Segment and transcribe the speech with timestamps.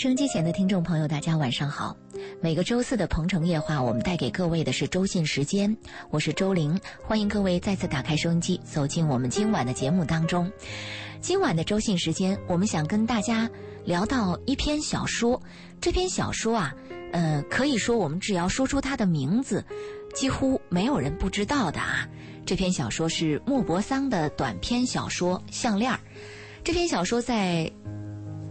[0.00, 1.94] 收音机前的听众朋友，大家晚上好。
[2.40, 5.76] 每个周四的《鹏城夜话》，我们带给各位的是周信时间，
[6.08, 10.50] 我是周玲，欢迎各位再次打开收音机，走进我们今晚的节目当中。
[11.20, 13.46] 今晚的周信时间，我们想跟大家
[13.84, 15.38] 聊到一篇小说。
[15.82, 16.74] 这篇小说啊，
[17.12, 19.62] 呃，可以说我们只要说出它的名字，
[20.14, 22.08] 几乎没有人不知道的啊。
[22.46, 25.92] 这篇小说是莫泊桑的短篇小说《项链》。
[26.64, 27.70] 这篇小说在。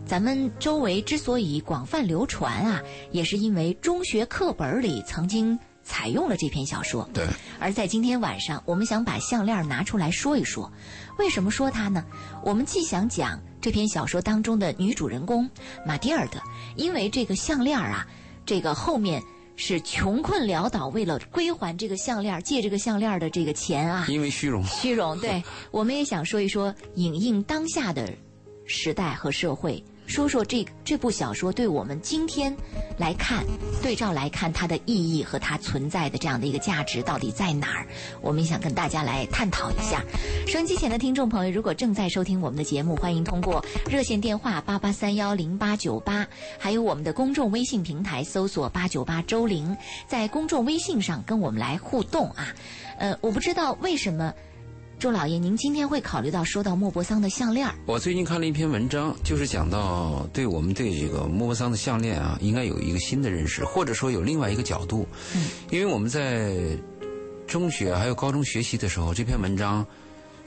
[0.10, 2.82] 咱们周围之所以广泛流传啊，
[3.12, 7.08] 也是因为中学课本里曾经采用了这篇小说。
[7.14, 7.28] 对。
[7.60, 10.72] 而在今天晚上，我们想把项链拿出来说一说。
[11.20, 12.04] 为什么说它呢？
[12.44, 15.48] 我们既想讲这篇小说当中的女主人公
[15.86, 16.40] 玛蒂尔德，
[16.76, 18.08] 因为这个项链啊，
[18.48, 19.22] 这个后面
[19.58, 24.64] 是穷困潦倒，为了归还这个项链，借这个项链的这个钱啊，因为虚荣。
[24.64, 25.20] 虚荣。
[25.20, 25.44] 对。
[25.70, 28.12] 我们也想说一说，影映当下的
[28.66, 29.84] 时代和社会。
[30.10, 32.54] 说说这这部小说对我们今天
[32.98, 33.46] 来看，
[33.84, 37.86] 对照来看它的意义和它存在的这样的一个价值到底在哪儿？
[38.20, 40.04] 我们也想跟大家来探讨一下。
[40.48, 52.48] 收音机前的听众朋友，如果正在收听我们的节目，欢迎通过热线电话八八三幺零八九八，还有我们的公众微信平台搜索八九八周玲，在公众微信上跟我们来互动啊。
[52.98, 54.34] 呃，我不知道为什么。
[55.00, 57.66] 周老爷，您今天会考虑到说到莫泊桑的项链？
[57.86, 65.08] 我最近看了一篇文章，就是讲到对我们对这个莫泊桑的项链啊，应该有一个新的认识，或者说有另外一个角度。
[65.34, 66.54] 嗯，因为我们在
[67.48, 69.88] 中学还有高中学习的时候，这篇文章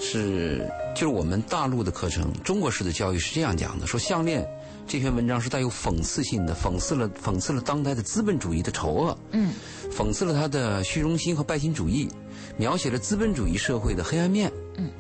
[0.03, 4.47] 是就是我们大陆的课程，中国式的教育是这样讲的：说项链
[4.87, 9.55] 这篇文章是带有讽刺性的，讽刺了讽刺了当代的资本主义的丑恶，嗯，
[9.91, 12.09] 讽刺了他的虚荣心和拜金主义。
[12.59, 14.91] 描写了资本主义社会的黑暗面，嗯，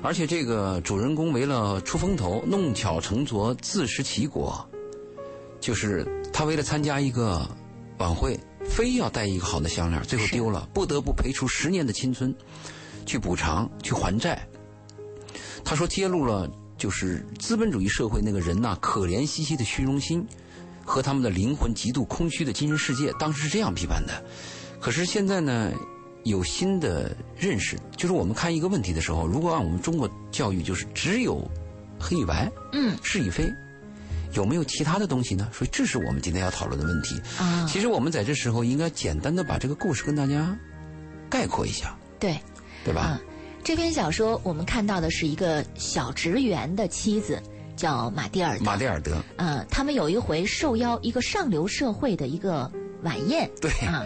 [0.00, 4.66] 而且这个主人公为了出风头，弄巧成拙，自食其果，
[5.60, 7.46] 就是他为了参加一个
[7.98, 12.34] 晚会，非要戴一个好的项链，最后丢了，不得不赔出十年的青春，
[13.06, 14.46] 去补偿，去还债。
[15.64, 20.26] 他说揭露了就是资本主义社会那个人呐，可怜兮兮的虚荣心
[20.84, 24.24] 和他们的灵魂极度空虚的精神世界，当时是这样批判的。
[24.80, 25.72] 可是现在呢？
[26.24, 31.50] 有新的认识，就是我们看一个问题的时候，如果按我们中国教育，就是只有
[31.98, 33.52] 黑与白，嗯，是与非，
[34.32, 35.48] 有没有其他的东西呢？
[35.52, 37.20] 所以这是我们今天要讨论的问题。
[37.40, 40.56] 啊，其实我们在这时候应该简单的把这个故事跟大家
[41.28, 41.92] 概括一下。
[42.20, 42.40] 对，
[42.84, 43.20] 对吧？
[43.64, 47.40] 这篇小说我们看到的是一个小职员的妻子
[47.76, 49.22] 叫马蒂尔德，马蒂尔德。
[49.36, 52.70] 嗯，他们有一回受邀一个上流社会的一个
[53.02, 53.48] 晚宴。
[53.60, 54.04] 对啊。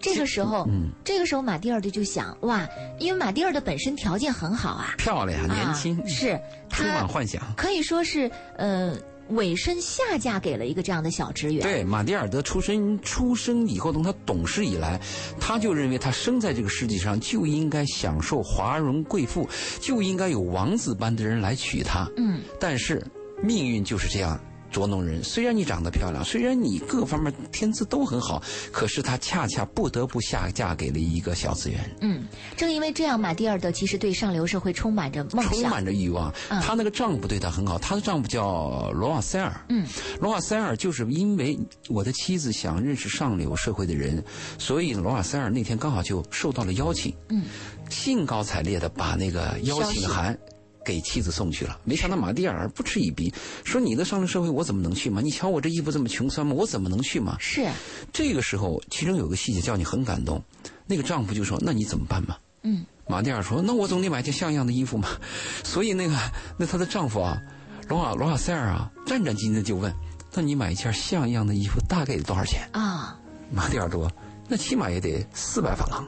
[0.00, 6.38] 这个时候，嗯，这个时候马蒂尔德就想哇，因为马蒂尔德本身条件很好啊，漂亮，年轻，是，
[6.68, 8.94] 充满幻想，可以说是呃，
[9.30, 11.62] 委身下嫁给了一个这样的小职员。
[11.62, 15.00] 对，马蒂尔德出生出生以后，从他懂事以来，
[15.40, 19.48] 他就认为他生在这个世界上就应该享受华容贵妇，
[19.80, 22.08] 就应该有王子般的人来娶她。
[22.16, 23.02] 嗯，但是
[23.42, 24.38] 命运就是这样。
[24.74, 25.22] 捉弄人。
[25.22, 28.42] 虽然你长得漂亮，虽然你各方面天资都很好，
[28.72, 31.88] 可是她恰恰不得不下嫁给了一个小资源。
[32.00, 32.24] 嗯，
[32.56, 36.34] 正因为这样，马蒂尔德其实对上流社会充满着梦想，充满着欲望。
[36.60, 39.64] 她那个丈夫对她很好，她的丈夫叫罗瓦塞尔。
[39.68, 39.86] 嗯，
[40.20, 41.56] 罗瓦塞尔就是因为
[41.88, 44.22] 我的妻子想认识上流社会的人，
[44.58, 47.14] 所以罗瓦塞尔那天刚好就受到了邀请。
[47.28, 47.44] 嗯，
[47.88, 50.36] 兴高采烈的把那个邀请函。
[50.84, 53.32] 给妻子送去了，没想到马蒂尔不吃一鼻，
[53.64, 55.20] 说：“你的上流社会我怎么能去吗？
[55.20, 56.54] 你瞧我这衣服这么穷酸吗？
[56.54, 57.66] 我怎么能去吗？”是。
[58.12, 60.42] 这个时候，其中有个细节叫你很感动。
[60.86, 62.84] 那个丈夫就说：“那你怎么办嘛？”嗯。
[63.06, 65.08] 马蒂尔说：“那我总得买件像样的衣服嘛。
[65.64, 66.16] ”所以那个，
[66.58, 67.40] 那她的丈夫啊，
[67.88, 69.94] 罗瓦罗瓦塞尔啊，战战兢兢的就问
[70.32, 73.18] ：“那你买一件像样的衣服大概得多少钱？”啊。
[73.52, 74.10] 马蒂尔说
[74.48, 76.06] ：“那起码也得四百法郎。”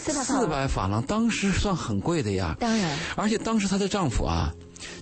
[0.00, 2.56] 四百法郎，当时算很贵的呀。
[2.58, 4.50] 当然，而且当时她的丈夫啊，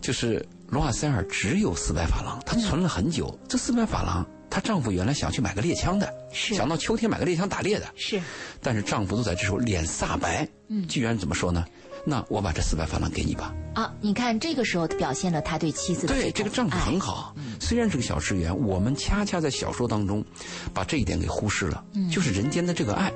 [0.01, 3.39] 就是罗瓦塞尔，只有四百法郎，她存了很久。
[3.49, 7.87] 这四百法郎，她丈夫原来想去买个猎枪的，想到秋天买个猎枪打猎的。
[7.97, 8.21] 是，
[8.61, 11.65] 但是丈夫都在这时候脸煞白，嗯，居然怎么说呢？
[12.09, 13.55] 那我把这四百法郎给你吧。
[13.75, 17.37] 啊，你看这个时候表现了他对妻子的对这个丈夫很好。
[17.61, 20.25] 虽然是个小职员，我们恰恰在小说当中
[20.73, 21.85] 把这一点给忽视了。
[21.95, 23.13] 嗯就是人间的这个爱，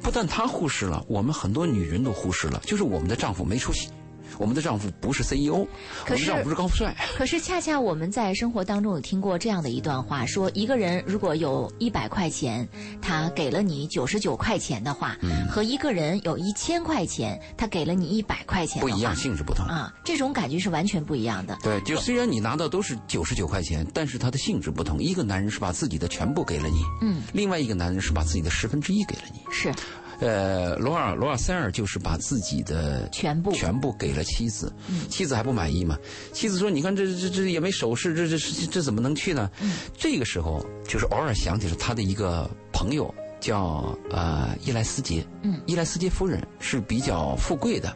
[0.00, 2.62] 不但他忽视了，我们很多女人都忽视了。
[2.64, 3.88] 就是我们的丈夫没出息，
[4.38, 6.94] 我们的丈夫不是 CEO，我们的丈夫不是高富帅。
[7.16, 12.68] 可是恰恰我们在生活当中有听过这样的一段话：说一个人如果有一百块钱，
[13.00, 15.16] 他给了你九十九块钱的话，
[15.50, 21.56] 和一个人有一千块钱，他给了你一百块钱，不一样，性质不同啊，这种感觉是完全不一样的。
[21.62, 25.02] 对，就虽然你拿到都是九十九块钱，但是他的性质不同。
[25.02, 29.72] 一个男人是把自己的全部给了你，嗯，另外一个男人是把自己的十分之一给了你，是。
[30.18, 34.72] 呃，罗尔罗尔塞尔就是把自己的全部全部给了妻子，
[35.10, 35.98] 妻子还不满意嘛？
[36.32, 39.50] 妻子说：“你看这这这也没首饰，这这这怎么能去呢？”
[39.94, 47.94] 这个时候就是偶尔想起了他的一个朋友，叫呃伊莱斯杰，嗯，伊莱斯杰夫人是比较富贵的。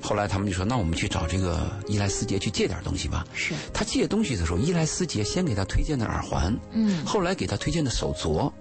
[0.00, 8.52] 后来他们就说：“那我们去找这个伊莱斯杰去借点东西吧。”是他借东西的时候，伊莱斯杰先给他推荐的耳环，嗯，后来给他推荐的手镯，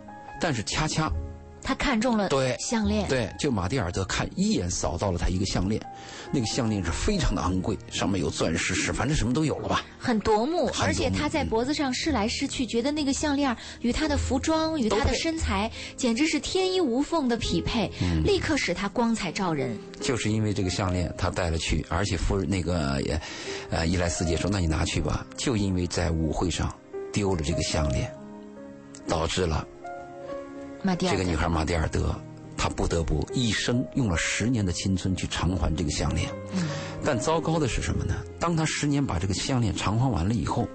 [0.41, 1.11] 但是恰恰。
[1.63, 5.81] 他看中了对项链，对，就马蒂尔德看一眼扫到了他一个项链，
[6.31, 10.69] 那个项链是非常的昂贵，上面有钻石，是反正什么都有了吧，很夺目。
[10.81, 17.89] 而且他在脖子上试来试去，觉得那个项链与他的服装与他的身材简直是天衣无缝的匹配，
[18.25, 19.77] 立刻使他光彩照人。
[20.01, 23.19] 就是因为这个项链，他带了去，而且夫人那个也，
[23.69, 26.73] 呃，伊莱斯姐说：“那你拿去吧。”就因为在舞会上
[27.13, 28.13] 丢了这个项链，
[29.07, 29.65] 导致了。
[30.99, 32.13] 这个女孩马蒂尔德，
[32.57, 36.29] 她不得不一生用了十年的青春去偿还这个项链。
[36.53, 36.67] 嗯，
[37.03, 38.15] 但糟糕的是什么呢？
[38.39, 40.67] 当她十年把这个项链偿还完了以后，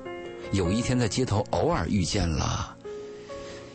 [0.52, 2.75] 有一天在街头偶尔遇见了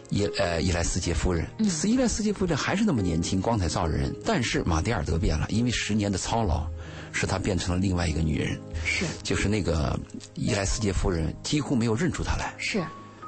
[0.09, 1.45] 伊呃伊莱斯杰夫人。
[1.59, 4.13] 嗯，伊莱斯杰夫人还是那么年轻，光彩照人。
[4.25, 6.65] 但是马蒂尔德变了，因为十年的操劳，
[7.11, 8.59] 使她变成了另外一个女人。
[8.83, 9.99] 是，就是那个
[10.33, 12.53] 伊莱斯杰夫人几乎没有认出她来。
[12.57, 12.83] 是，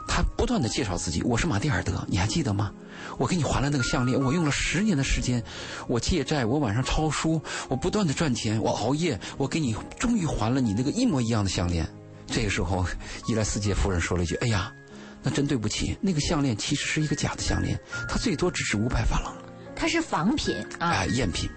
[0.07, 2.71] 她不断的介绍自己：“我是马蒂尔德，你还记得吗？”
[3.17, 5.41] 我给你还了那个项链，我用了十年的时间，
[5.87, 11.87] 我借债，我晚上抄书，我不断的赚钱，我熬夜，我给你终于还了你那个一模一样的项链。
[12.27, 12.85] 这个时候，
[13.27, 14.73] 伊莱斯杰夫人说了一句：“哎呀，
[15.21, 17.79] 那真对不起，那个项链其实是一个假的项链，
[18.09, 19.33] 它最多只值五百法郎，
[19.75, 21.49] 它是仿品啊，赝品。”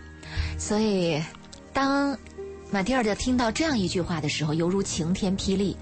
[0.58, 1.22] 所以，
[1.72, 2.16] 当
[2.70, 5.76] 马蒂尔德听到这样一句话的时候，犹如晴天霹雳。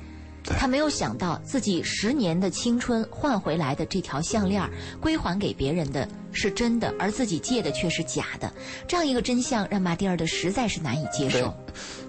[0.58, 4.62] 他没有想到自己十年的青春换回来的这条项链
[5.00, 8.52] 归还给别人的是真的，而自己借的却是假的。
[8.86, 11.52] 这样一个真相让马蒂尔的实在是难以接受。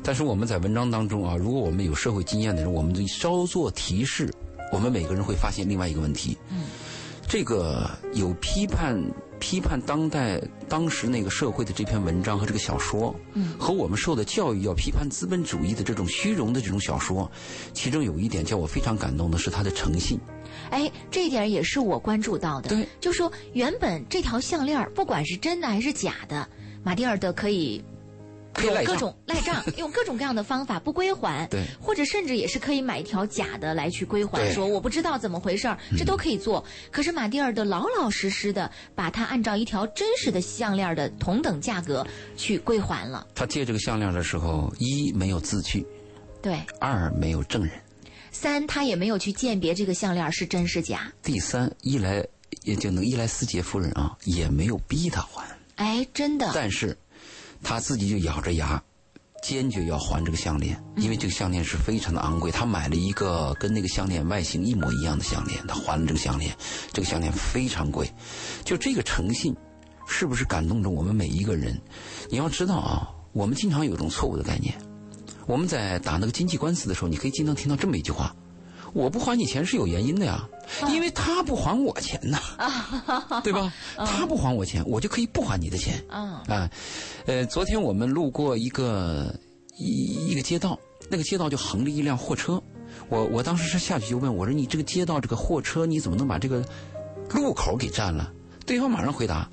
[0.04, 4.31] 但是我们在文章当中啊，如果我们有社会经验的人，我们就稍作提示，
[4.72, 6.38] 我们每个人会发现另外一个问题。
[6.51, 6.66] 嗯，
[7.28, 9.01] 这个有批判。
[9.39, 17.30] 批判当代当时那个社会的这篇文章和这个小说，嗯，和我们受的教育要批判资本主义的这种虚荣的这种小说，
[17.74, 20.19] 其中有一点叫我非常感动的是他的诚信。
[20.69, 22.69] 哎，这一点也是我关注到的。
[22.69, 26.48] 对，就说原本这条项链不管是真的还是假的，
[26.84, 27.84] 马蒂尔德可以。
[28.65, 36.63] 有各种赖账，用各种各样的方法不归还，对，或者甚至也是可以买一条假的来去归还，说我不知道怎么回事儿，这都可以做。
[36.92, 42.06] 可是马蒂尔德老老实实的把它按照一条真实的项链的同等价格
[42.36, 43.27] 去归还了。
[43.36, 45.86] 他借这个项链的时候，一没有字据，
[46.42, 47.71] 对，二没有证人，
[48.31, 51.12] 三他也没有去鉴别这个项链是真是假。
[51.21, 52.25] 第三，伊莱
[52.63, 55.45] 也就能伊莱斯杰夫人啊，也没有逼他还。
[55.75, 56.51] 哎，真的。
[56.53, 56.98] 但是。
[57.63, 58.81] 他自己就咬着牙，
[59.44, 62.51] 坚决要还这个项链，因为这个项链是非常的昂贵。
[62.51, 66.56] 他买了一个跟那个项链外形一模一样的项链，他还了这个项链。
[66.92, 68.12] 这个项链非常贵，
[68.63, 69.56] 就这个诚信，
[70.07, 71.79] 是不是感动着我们每一个人？
[72.29, 74.74] 你要知道啊，我们经常有一种错误的概念。
[75.46, 78.36] 我们在打那个经济官司的时候，你可以经常听到这么一句话。
[78.94, 80.48] 我不还你钱是有原因的呀，
[80.89, 82.39] 因为他不还我钱呐，
[83.44, 83.72] 对吧？
[83.96, 86.03] 他不还我钱，我就可以不还你的钱。
[86.10, 86.44] 啊，
[87.25, 89.34] 呃，昨天我们路过一个
[89.77, 90.79] 一一个街道，
[91.10, 92.62] 那个街道就横着一辆货车，
[93.10, 96.63] 我我当时是下去就问我说：“你这个街道这个货车你怎么能把这个
[97.34, 98.32] 路口给占了？”
[98.65, 99.50] 对方马上回答：“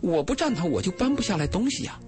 [0.00, 1.98] 我不占它，我就搬不下来东西呀。”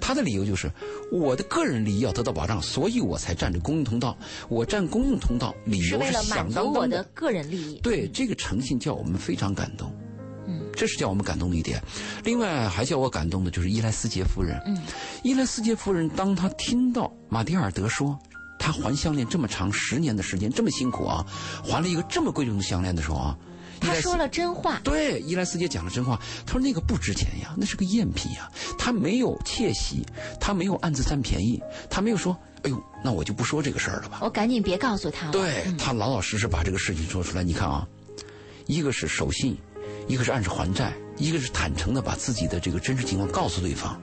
[0.00, 0.70] 他的理由就是，
[1.12, 4.16] 我的个人利益要得到保障，所以我才占着公共通道。
[4.48, 7.80] 我占公共通道，理由是想当我的个人利益。
[7.82, 9.94] 对这个诚信叫我们非常感动，
[10.46, 11.82] 嗯，这是叫我们感动的一点。
[12.24, 14.60] 另外还叫我感动的就是伊莱斯杰夫人。
[14.66, 14.76] 嗯，
[15.22, 18.18] 伊莱斯杰夫人当她听到马蒂尔德说
[18.58, 21.24] 他还项链这么长十年的时间这么辛苦啊，
[21.64, 23.38] 还了一个这么贵重的项链的时候啊。
[23.80, 26.20] 他说了真话，对伊莱斯姐讲了真话。
[26.46, 28.50] 他说那个不值钱呀，那是个赝品呀。
[28.78, 30.04] 他没有窃喜，
[30.40, 35.30] 他没有暗自占便宜，他没有说：“哎呦，那我就不说这个事儿了吧。”我赶紧别告诉他。
[35.30, 37.42] 对他老老实实把这个事情说出来。
[37.42, 37.86] 你看啊，
[38.66, 39.56] 一个是守信，
[40.06, 44.00] 一个是按时还债，一个是坦诚的把自己的这个真实情况告诉对方，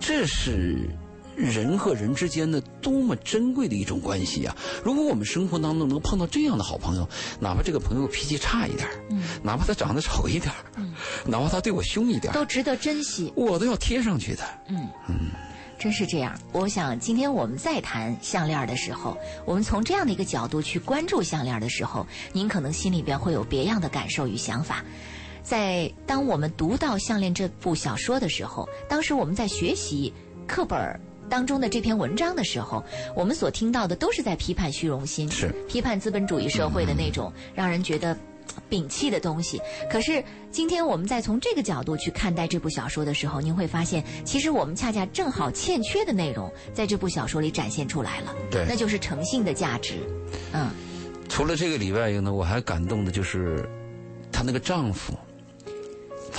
[0.00, 0.88] 这是
[1.36, 4.56] 人和人之间的多么珍贵的一种关系啊！
[4.84, 7.08] 如果我们生活当中能碰到这样的好朋友，
[7.40, 10.94] 哪怕这个朋友脾气差一点，嗯，哪怕他长得丑一点，嗯，
[11.26, 14.42] 哪怕他对我凶一点，都值得珍惜，我都要贴上去的。
[14.68, 15.14] 嗯嗯，
[15.78, 16.38] 真是这样。
[16.52, 24.84] 我想今天我们再谈项链的时候，我们从这样的一个角度去关注项链的时候，您可能心里边会有别样的感受与想法。
[25.42, 30.10] 在当我们读到《项链》这部小说的时候，当时我们在学习
[30.46, 30.98] 课本
[31.34, 32.80] 当中的这篇文章的时候，
[33.12, 38.16] 我们所听到的都是在批判虚荣心，是批判资本主义社会的那种让人觉得
[38.70, 39.60] 摒弃的东西。
[39.90, 40.22] 可是
[40.52, 48.32] 今天我们再从这个角度去看待这部小说的时候，您会发现，其实我们恰恰正好欠缺的内容，在这部小说里展现出来了。
[48.48, 49.94] 对，那就是诚信的价值。
[50.52, 50.70] 嗯，
[51.28, 53.68] 除了这个以外呢，我还感动的就是
[54.30, 55.12] 她那个丈夫。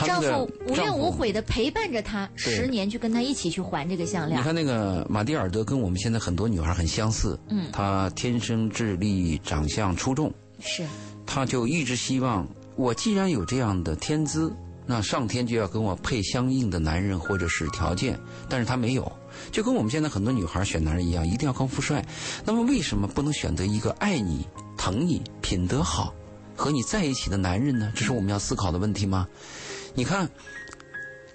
[0.04, 4.40] 丈夫无怨无悔的陪伴着她十年，去跟她一起去还这个项链。
[4.40, 10.86] 你看那个玛蒂尔德跟我们现在很多女孩很相似，嗯，她天生智力长相出众，是，
[11.26, 14.52] 她就一直希望我既然有这样的天资，
[14.86, 19.12] 那上天就要跟我配相应的男人或者是条件，但是她没有，
[19.52, 22.06] 就跟我们现在很多女孩选男人一样，一定要高富帅。
[22.44, 24.46] 那么为什么不能选择一个爱你、
[24.78, 26.14] 疼你、品德好、
[26.56, 27.92] 和你在一起的男人呢？
[27.96, 29.28] 这是我们要思考的问题吗？
[29.96, 30.30] 你看，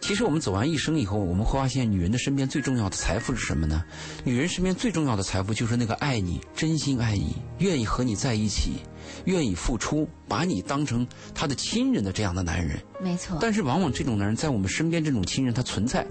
[0.02, 3.82] 其实我们走完一生以后，我们会发现，女人的身边最重要的财富是什么呢？
[4.22, 8.82] 女人身边最重要的财富就是那个爱你、真心爱你、愿意和你在一起、
[9.24, 12.78] 愿意付出、把你当成他的亲人的这样的男人。
[13.00, 13.38] 没错。
[13.40, 16.06] 但是往往这种男人在我们身边，这种亲人他存在，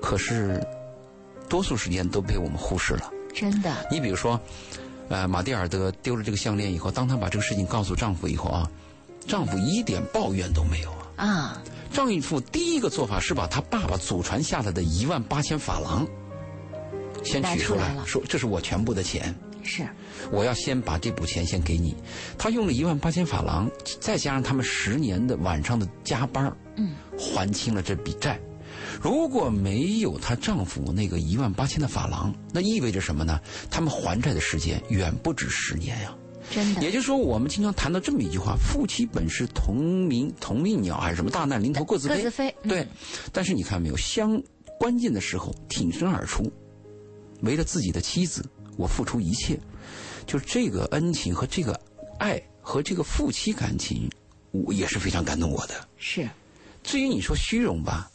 [0.00, 0.64] 可是
[1.48, 3.12] 多数时间都被我们忽视了。
[3.34, 3.74] 真的。
[3.90, 4.40] 你比如说，
[5.08, 8.70] 呃，马蒂尔德丢了这个项链以后，当她把这个事情告诉丈夫以后啊，
[9.26, 10.90] 丈夫一点抱怨都没有
[11.26, 11.28] 啊。
[11.28, 11.62] 啊。
[11.92, 16.06] 丈夫第一个做法是把他爸爸祖传下来的一万八千法郎
[17.24, 19.34] 先取出来，说这是我全部的钱。
[19.62, 19.86] 是，
[20.30, 21.94] 我要先把这笔钱先给你。
[22.38, 23.68] 他用了一万八千法郎，
[24.00, 28.40] 再加上他们十年的晚上的加班嗯，还清了这笔债。
[29.02, 33.38] 如果没有她丈夫那个一万八千的法郎，那意味着什么呢？
[33.68, 36.14] 他们还债的时间远不止十年呀。
[36.50, 42.54] 真的，也就是说，我们经常谈到这么一句话：“夫妻本是同林同命鸟，还是什么大难临头各自飞。”各自飞。
[42.64, 42.86] 对，
[43.32, 44.42] 但是你看没有，相
[44.78, 46.50] 关键的时候挺身而出，
[47.42, 48.44] 为了自己的妻子，
[48.76, 49.58] 我付出一切，
[50.26, 51.78] 就是这个恩情和这个
[52.18, 54.10] 爱和这个夫妻感情，
[54.50, 55.74] 我也是非常感动我的。
[55.98, 56.28] 是，
[56.82, 58.09] 至于你说虚荣吧。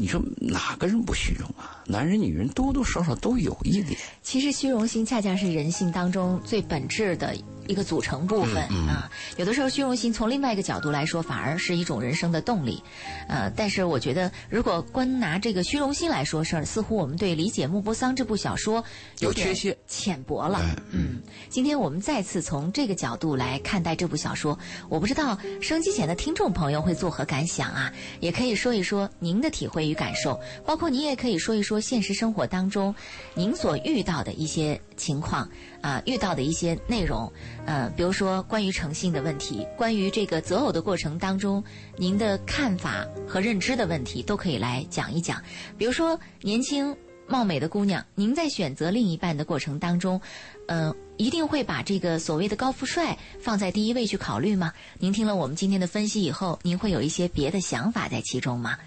[0.00, 1.84] 你说哪个人不虚荣啊？
[1.86, 4.00] 男人、女人多多少少都有一点。
[4.22, 7.36] 其实虚荣心恰恰是人性当中最本质的
[7.70, 9.10] 一个组成部分啊。
[9.36, 12.82] 有的时候虚荣心从另外一个角度来说，反而是一种人生的动力。
[13.28, 18.84] 呃，但是我觉得，如果光拿这个虚荣心来说事儿，似乎我们对理解莫泊桑这部小说
[19.18, 20.60] 有缺陷、浅薄了。
[20.92, 24.58] 嗯，今天我们再次从这个角度来看待这部小说，
[24.88, 27.92] 我不知道收机前的听众朋友会作何感想啊？
[28.20, 29.80] 也可以说一说您的体会。
[29.80, 32.94] 与感受，包括您也可以说一说现实生活当中
[33.34, 35.48] 您所遇到的一些情况
[35.80, 37.32] 啊，遇到的一些内容，
[37.70, 41.62] 呃，比如说关于诚信的问题，关于这个择偶的过程当中
[41.96, 45.40] 您的看法和认知的问题，都可以来讲一讲。
[45.78, 46.96] 比如说年轻
[47.28, 50.20] 貌美的姑娘，您在选择另一半的过程当中，
[50.66, 50.92] 嗯。
[51.20, 54.72] 一定会把这个所谓的高富帅放在第一位去考虑吗？
[54.98, 58.78] 您听了我们今天的分析以后，您会有一些别的想法在其中吗？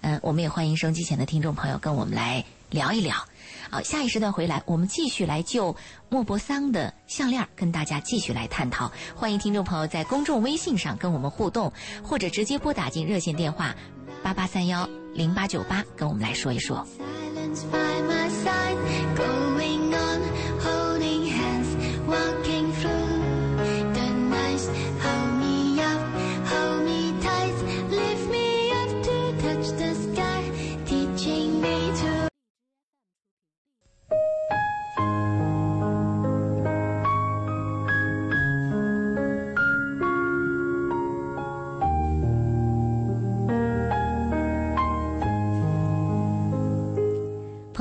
[0.00, 3.14] 嗯，我们也欢迎收机前的听众朋友跟我们来聊一聊。
[3.72, 5.74] 好，下一时段回来，我们继续来就
[6.10, 8.92] 莫泊桑的项链跟大家继续来探讨。
[9.16, 11.72] 欢迎听众朋友在公众微信上跟我们互动，
[12.04, 13.74] 或者直接拨打进热线电话
[14.22, 16.86] 八八三幺零八九八跟我们来说一说。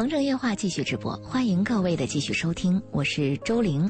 [0.02, 3.88] 鹏城夜话继续直播，欢迎各位的继续收听，我是周玲。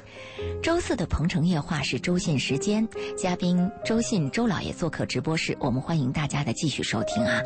[0.62, 2.86] 周四的鹏城夜话是周信时间，
[3.18, 7.42] 嘉宾周信周老爷做客直播室，我们欢迎大家的继续收听啊。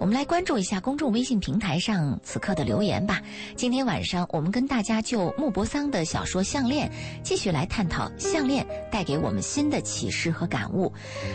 [0.00, 3.20] 我们来关注一下公众微信平台上此刻的留言吧。
[3.54, 6.88] 今天晚上我们跟大家就莫泊桑的小说《项链》
[7.22, 10.90] 继续来探讨项链带给我们新的启示和感悟。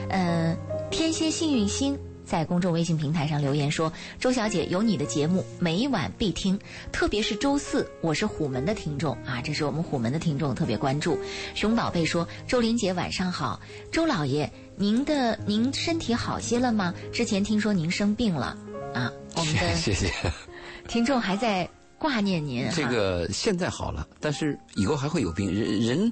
[0.10, 0.58] 呃，
[0.90, 1.96] 天蝎幸运星。
[2.32, 6.58] 在公众微信平台上留言说：“周小姐有你的节目，每晚必听，
[6.90, 11.20] 特别是周四，我是虎门的听众啊，这是我们虎门的听众特别关注。”
[11.54, 13.60] 熊宝贝说：“周林姐晚上好，
[13.92, 16.94] 周老爷，您的您身体好些了吗？
[17.12, 18.58] 之前听说您生病了
[18.94, 20.10] 啊，我们的谢谢。
[20.88, 22.66] 听众还在挂念您。
[22.74, 25.54] 这个现在好了，但是以后还会有病。
[25.54, 26.12] 人人，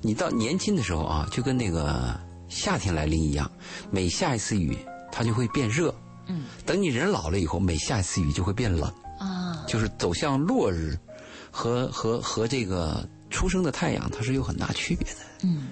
[0.00, 3.50] 你到年轻的时候啊，就跟那个夏天来临一样，
[3.90, 4.74] 每下一次雨，
[5.16, 5.94] 它就会变热。
[6.26, 6.44] 嗯。
[6.66, 8.92] 等你人老了以后，每下一次雨就会变冷。
[9.18, 9.64] 啊。
[9.66, 10.94] 就是走向落日，
[11.50, 15.20] 和和和这个出生的太阳，它是有很大区别的。
[15.42, 15.68] 嗯，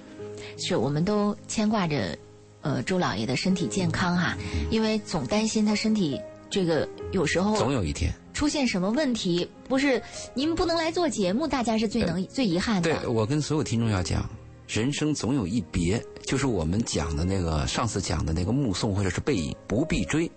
[0.58, 2.16] 是我们都牵挂着，
[2.62, 4.34] 呃，周老爷的身体健康哈，
[4.70, 12.96] 因为总担心他身体这个有时候总有一天出现什么问题，不是您不能来做节目，大家是最能最遗憾的。
[12.98, 14.28] 对我跟所有听众要讲，
[14.66, 20.30] 人生总有一别，就是我们讲的那个上次讲的那个目送或者是背影，不必追，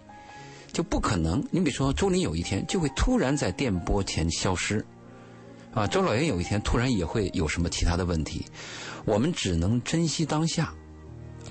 [0.71, 1.43] 就不可能。
[1.51, 4.85] 你比如说周林有一天就会突然在电波前消失，
[5.73, 8.45] 啊，周老爷有一天突然也会有什么其他的问题，
[9.05, 10.73] 我们只能珍惜当下，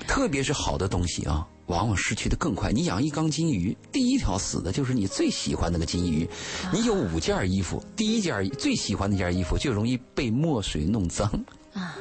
[0.07, 1.47] 特别是好的东西啊。
[1.67, 2.71] 往往失去的更快。
[2.71, 6.25] 你养一缸金鱼，第一条死的就是你最喜欢那个金鱼。
[6.73, 11.29] 你有五件衣服，第一件最喜欢那件衣服就容易被墨水弄脏。
[11.75, 11.99] 啊，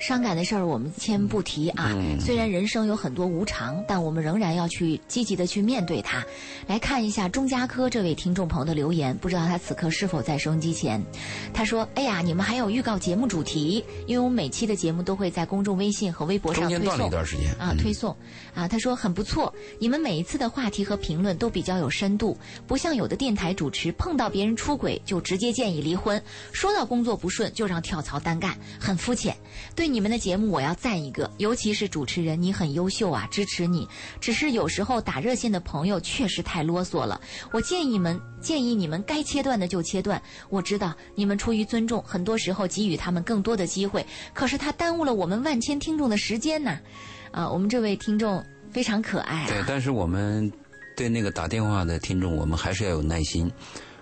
[0.00, 1.94] 伤感的事儿我们先不提啊。
[2.18, 6.24] 虽然人生有很多无常，但我们仍然要去积极的去面对它。
[6.66, 11.04] 来看一下钟家科这位听众朋友的留言，不知道他此刻是否在收音机前。
[11.52, 18.16] 他说：“哎呀，你们还有预告节目主题，因为我们每期的节目都会在公众微信和微博上推送。”中间断了一段时间啊，推送
[18.54, 18.66] 啊。
[18.66, 29.36] 他说很不错，你们每一次的话题和评论都比较有深度，不像有的电台主持碰到别人出轨就直接建议离婚，说到工作不顺就让跳槽单干，很肤浅。
[29.76, 33.86] 对你们的节目我要赞一个，尤其是主持人，你很优秀啊，支持你。
[34.20, 37.20] 只是有时候打热线的朋友确实太啰嗦了，
[37.52, 40.22] 我建议你们建议你们该切断的就切断。
[40.48, 46.78] 我知道你们出于尊重，很多时候给予他们更多的机会，可是他耽误了我们万千听众的时间呐。
[47.32, 50.50] 啊，我们这位听众非常可爱、对，但是我们
[50.96, 53.50] 对那个打电话的听众，我们还是要有耐心，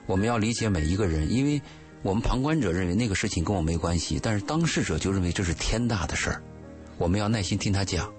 [0.07, 1.61] 我们要理解每一个人，因为
[2.03, 6.43] 我们旁观者认为那个事情跟我没关系，但是当事者就认为这是天大的事儿，
[6.97, 8.11] 我们要耐心听他讲，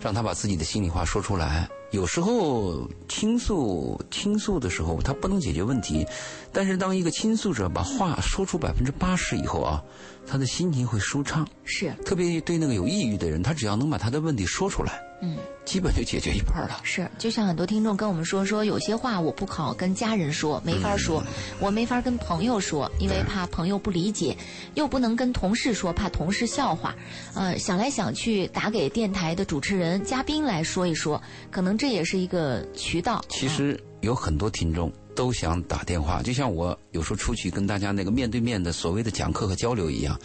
[0.00, 1.68] 让他把自己的心里话说出来。
[1.92, 6.04] 有时候倾诉倾诉的时候，他不能解决问题，
[6.52, 9.80] 但是当一个倾诉者把话说出百分之八十以后啊，
[10.26, 11.46] 他的心情会舒畅。
[11.64, 16.80] 是，特别对那个有抑郁的人，他只要能把他的问题说出来，嗯，基本就解决一半了。
[16.82, 21.22] 是，就像很多听众跟我们说，说有些话我不好跟家人说，没法说，
[21.58, 24.36] 我没法跟朋友说，因为怕朋友不理解，
[24.74, 26.94] 又不能跟同事说，怕同事笑话。
[27.34, 33.24] 呃，想来想去，打给电台的主持人、嘉宾来说一说，可能这也是一个渠道。
[33.28, 40.18] 其实有很多听众都想打电话，就像我有时候出去跟大家那个面对面的所谓的讲课和交流一样，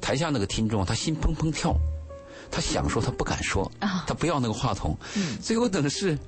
[0.00, 1.74] 台下那个听众他心砰砰跳，
[2.50, 4.96] 他想说他不敢说，啊他不要那个话筒，
[5.40, 6.18] 最后等是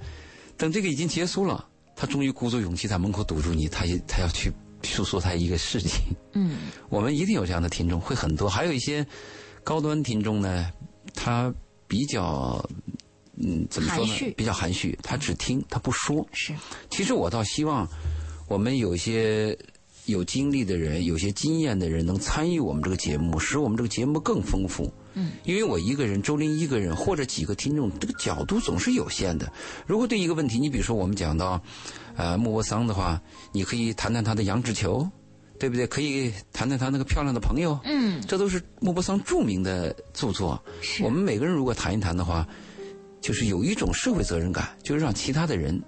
[0.56, 6.14] 等这个已经结束了，他终于鼓足勇气在门口堵住你，他也他要去诉说他一个事情。
[6.34, 6.56] 嗯，
[6.88, 8.48] 我们一定有这样的听众，会很多。
[8.48, 9.06] 还有一些
[9.62, 10.70] 高端听众呢，
[11.14, 11.52] 他
[11.86, 12.64] 比较
[13.36, 14.34] 嗯怎么说呢？
[14.36, 16.26] 比较含蓄，他只听他不说。
[16.32, 16.54] 是，
[16.90, 17.88] 其实我倒希望
[18.48, 19.56] 我们有一些
[20.06, 24.92] 有经历的人、有些经验的人能参与我们这个节目，使我们这个节目更丰富。
[25.14, 29.50] 嗯，因为我一个人、周林一个人或者几个听众，这个角度总是有限的。
[29.86, 31.60] 如果对一个问题，你比如说我们讲到
[32.16, 33.20] 呃莫泊桑的话，
[33.52, 35.08] 你可以谈谈他的羊脂球，
[35.58, 35.86] 对不对？
[35.86, 40.60] 可以谈谈他那个漂亮的朋友，嗯，这都是莫泊桑著名的著作。
[40.82, 42.46] 是我们每个人如果谈一谈的话，
[43.24, 45.82] 就是有一种社会责任感，就是让其他的人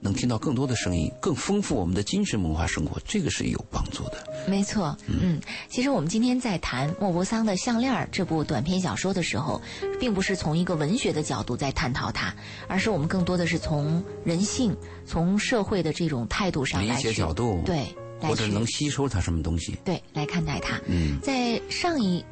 [0.00, 4.26] 能听到更多的声音，更丰富我们的精神文化生活，这个是有帮助的。
[4.48, 9.62] 没错，嗯，其实我们今天在谈莫泊桑的《项链》这部短篇小说的时候，
[10.00, 12.34] 并不是从一个文学的角度在探讨它，
[12.66, 17.86] 而是我们更多的是从人性、从社会的这种态度上理解角度，对，
[18.20, 19.78] 或者能吸收它什么东西。
[19.84, 20.80] 对来看待它。
[20.86, 22.24] 嗯，在上一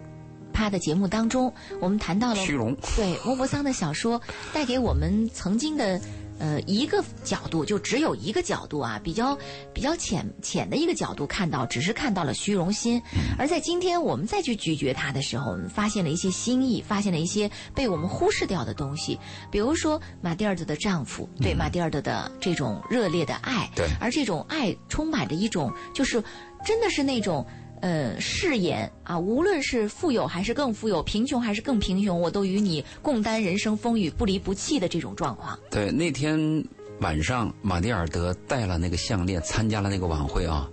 [0.57, 4.19] 趴的节目当中，我们谈到了虚荣，对莫泊桑的小说
[4.55, 6.01] 带给我们曾经的
[6.39, 9.37] 呃一个角度，就只有一个角度啊，比较
[9.75, 13.03] 比较浅浅的一个角度看到，只是看到了虚荣心。
[13.39, 26.25] 而在今天我们再去咀嚼它的时候，我们发现了一些新意，发现了一些被我们忽视掉的东西，比如说马蒂尔德的丈夫对马蒂尔德的这种热烈的爱，对而这种爱充满着一种就是
[26.65, 27.47] 真的是那种。
[27.87, 35.57] 呃誓言啊，无论是富有还是更富有，贫穷还是更贫穷，我都与你共担人生风雨，不离不弃的这种状况。
[35.71, 36.65] 对，那天
[36.99, 40.69] 晚上马蒂尔德戴了那个项链，参加了那个晚会啊，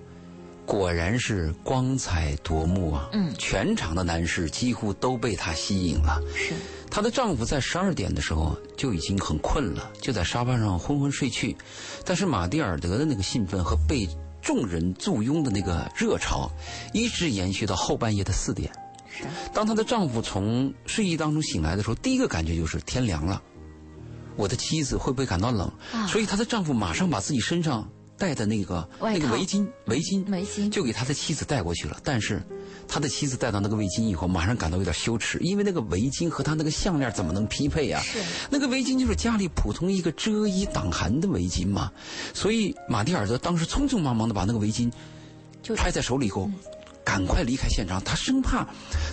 [0.65, 3.09] 果然是光彩夺目啊！
[3.13, 6.19] 嗯全场的男士几乎都被她吸引了。
[6.33, 6.55] 是，
[6.89, 11.55] 她的丈夫在十二点的时候就已经很困了，就在沙发上昏昏睡去。
[12.03, 14.07] 但是马蒂尔德的那个兴奋和被
[14.43, 16.51] 众人簇拥的那个热潮，
[16.91, 18.69] 一直延续到后半夜的四点。
[19.09, 23.41] 是，当她的丈夫从睡意当中醒来的时候，第一个感觉就是天凉了，
[24.35, 25.71] 我的妻子会不会感到冷？
[25.93, 31.99] 啊所以她的丈夫马上把自己身上带的那个那个围巾围巾围巾就给他的妻子带过去了。
[32.03, 32.41] 但是
[32.87, 41.91] 他的妻子戴到那个围巾以后，马上感到有点羞耻，因为那个围巾和他那个项链怎么能匹配呀、是那个围巾就是家里普通一个遮衣挡寒的围巾嘛。
[42.33, 44.91] 所以马蒂尔德当时匆匆忙忙的把那个围巾
[45.61, 46.49] 就揣在手里以后，
[47.03, 48.01] 赶快离开现场。
[48.03, 48.67] 他生怕，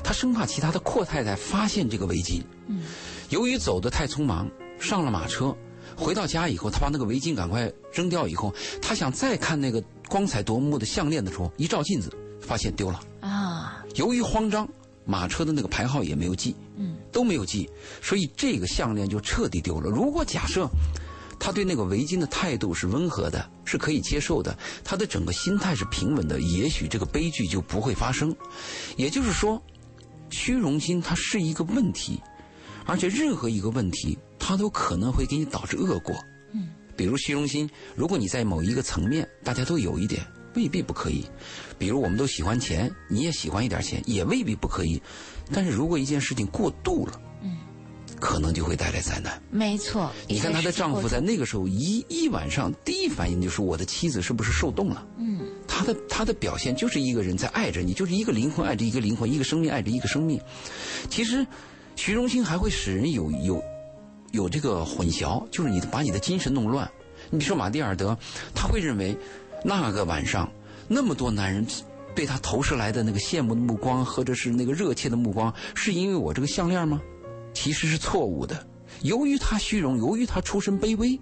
[0.04, 2.42] 他生怕其他的阔太太发现这个围巾。
[2.66, 2.82] 嗯，
[3.30, 5.56] 由于走得太匆忙，上了马车，
[5.96, 13.00] 回到家以后，他把那个围巾赶快扔掉以后，他想再看那个光彩夺目的项链的时候，一照镜子，发现丢了。
[13.20, 14.68] 啊，由于慌张，
[15.04, 17.68] 马车的那个牌号也没有记，嗯，都没有记，
[18.02, 19.90] 所以这个项链就彻底丢了。
[19.90, 20.68] 如果假设
[21.38, 28.34] 他对那个围巾的态度是温和的，是可以接受的，他的整个心态是平稳的，也许这个悲剧就不会发生。
[28.96, 29.60] 也就是说，
[30.28, 32.20] 虚荣心它是一个问题，
[32.90, 36.16] 而且任何一个问题，它都可能会给你导致恶果。
[36.52, 40.26] 嗯，比如虚荣心，如果你在某一个层面大家都有一点，
[40.56, 41.24] 未必不可以。
[41.78, 45.00] 比如我们都喜欢钱，你也喜欢一点钱，也未必不可以。
[45.52, 47.58] 但是如果一件事情过度了，嗯，
[48.18, 49.40] 可能就会带来灾难。
[49.52, 50.10] 没错。
[50.28, 55.06] 你看她的丈夫在那个时候一一晚上，第一反应就是我的妻子是不是受冻了？
[55.16, 60.40] 嗯，他的他的表现就是一个人在爱着你，就是一个灵魂爱着一个灵魂，一个生命爱着一个生命。
[61.08, 61.46] 其实，
[62.00, 63.62] 虚荣心还会使人有有
[64.32, 66.90] 有这个混淆，就是你把你的精神弄乱。
[67.28, 68.16] 你比如说马蒂尔德，
[68.54, 69.14] 他会认为
[69.62, 70.50] 那个晚上
[70.88, 71.66] 那么多男人
[72.14, 77.02] 对他投射来的那个羡慕的目光，或者是那个热切的目光，是因为我这个项链吗？
[77.52, 78.66] 其实是错误的。
[79.02, 81.20] 由于他虚荣，由于他出身卑微，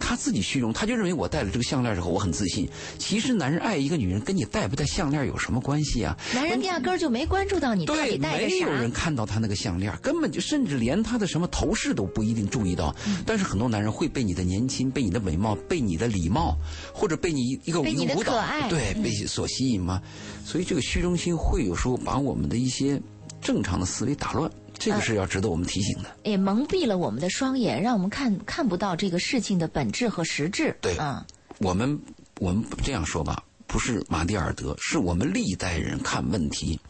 [0.00, 2.68] 他自己虚荣，他就认为我戴了这个项链之后我很自信。
[2.98, 6.16] 其实男人爱一个女人跟你戴不戴项链有什么关系啊？
[6.34, 8.90] 男人压根儿就没关注到你到，底戴着没有人。
[8.90, 12.94] 看到他那个项链，根本就甚至连他的什么头饰都不一定注意到。
[13.06, 16.56] 嗯但是很多男人会被你的年轻、被你的美貌、被你的礼貌，
[16.92, 20.00] 或者被你一个舞蹈对，嗯被所吸引嘛。
[20.44, 23.00] 所以这个虚荣心会有时候把我们的一些
[23.40, 26.10] 正常的思维打乱，这呃个是要值得我们提醒的。
[26.24, 30.76] 也蒙蔽了我们的双眼，让我们看看不到这个事情的本质和实质。
[30.80, 31.22] 对嗯，
[31.58, 32.00] 我们
[32.40, 36.80] 我们这样说吧，不是马蒂尔德，是我们历代人看问题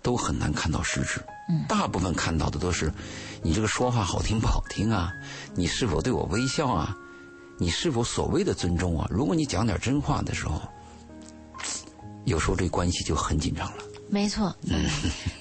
[0.00, 1.20] 都很难看到实质。
[1.50, 2.92] 嗯大部分看到的都是
[3.42, 5.10] 你这个说话好听不好听啊，
[5.54, 6.94] 你是否对我微笑啊，
[7.58, 9.08] 你是否所谓的尊重啊？
[9.10, 10.60] 如果你讲点真话的时候，
[12.26, 13.82] 有时候这关系就很紧张了。
[14.10, 14.54] 没错。
[14.64, 14.84] 嗯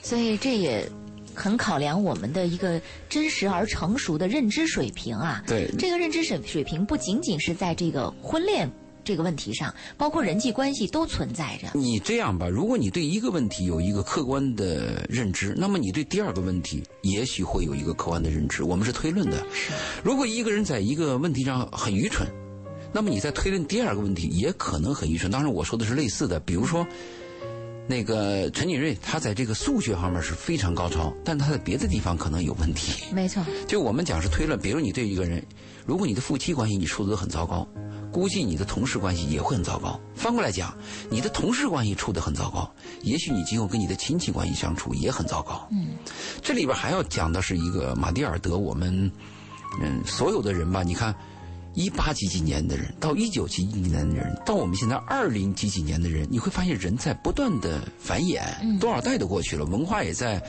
[0.01, 0.89] 所以这也
[1.37, 5.43] 很考量我们的一个真实而成熟的认知水平啊。
[5.45, 8.69] 对这个认知水水平不仅仅是在这个婚恋
[9.03, 11.69] 这个问题上，包括人际关系都存在着。
[11.73, 18.63] 你这样吧，如果你对一个问题有一个客观的认知，那么你对第二个问题也许会有一个客观的认知。
[18.63, 19.37] 我们是推论的。
[19.53, 19.71] 是
[20.03, 22.27] 如果一个人在一个问题上很愚蠢，
[22.91, 25.31] 那么你在推论第二个问题也可能很愚蠢。
[25.31, 26.85] 当然，我说的是类似的，比如说。
[27.87, 33.05] 那个陈景瑞，他在这个数学方面是非常高超，但他在别的地方可能有问题。
[33.13, 33.41] 没错。
[33.65, 35.41] 就我们讲是推论，比如你对一个人，
[35.85, 37.65] 如果你的夫妻关系你处得很糟糕，
[38.11, 39.97] 估计你的同事关系也会很糟糕。
[40.15, 40.75] 反过来讲，
[41.09, 42.69] 你的同事关系处得很糟糕，
[43.03, 45.65] 也许你今后跟你的亲戚关系相处也很糟糕。
[45.71, 45.91] 嗯，
[46.41, 49.09] 这里边还要讲的是一个马蒂尔德，我们
[49.81, 51.15] 嗯所有的人吧，你看。
[51.77, 60.41] 一八几几年的人，到一九几几年的人，到我们现在二零几几年的人，你会发现人在不断的繁衍，嗯多少代都过去了，文化也在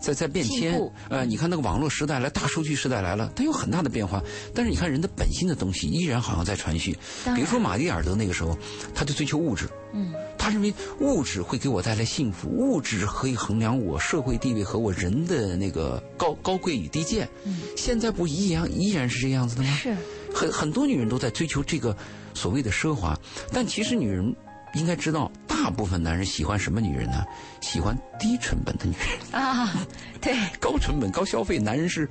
[0.00, 0.76] 在在变迁。
[1.08, 4.20] 呃，你看那个网络时代来，大数据时代来了，它有很大的变化。
[4.52, 6.98] 但是你看人的本心的东西依然好像在传续。
[7.36, 8.58] 比如说马蒂尔德那个时候，
[8.92, 17.28] 他就追求物质，嗯，他认为物质会给我带来幸福，物质可以衡量我社会地位和我人的那个高高贵与低贱。
[17.44, 19.70] 嗯，现在不一样，依然是这样子的吗？
[19.80, 19.96] 是。
[20.34, 21.96] 很很多女人都在追求这个
[22.34, 23.18] 所谓的奢华，
[23.52, 24.34] 但其实女人
[24.74, 27.24] 应该知道，大部分男人喜欢什么女人呢？
[27.60, 29.40] 喜欢低成本的女人。
[29.40, 29.72] 啊，
[30.20, 32.08] 对，高成本、高消费，男人是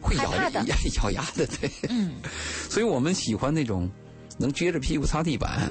[0.00, 1.70] 会咬害怕的咬 咬牙的，对。
[1.88, 2.14] 嗯，
[2.68, 3.88] 所以我们喜欢那种
[4.36, 5.70] 能撅着屁股擦地板，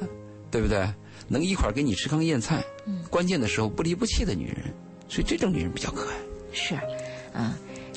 [0.49, 0.87] 对不对？
[1.27, 4.73] 能一块儿给你吃糠咽菜，嗯关键的时候不离不弃的女人，
[5.07, 6.15] 所以这种女人比较可爱。
[6.53, 6.75] 是，
[7.33, 7.53] 嗯。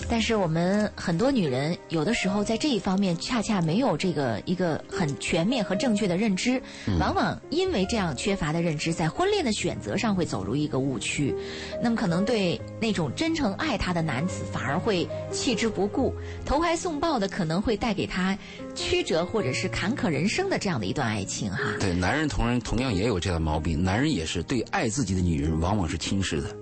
[0.09, 6.61] 但是我们很多女人有的时候在这一方面恰恰没有这个一个很全面和正确的认知，
[7.01, 11.35] 往往因为这样缺乏的认知，在婚恋的选择上会走入一个误区，
[11.83, 18.37] 那么可能对那种真诚爱她的男子反而会弃之不顾，投怀送抱的可能会带给他
[18.75, 21.59] 曲折或者是坎坷人生的这样的一段爱情哈。
[21.81, 26.55] 对，男人同人同样也有这样的毛病，男人也是对爱自己的女人往往是轻视的。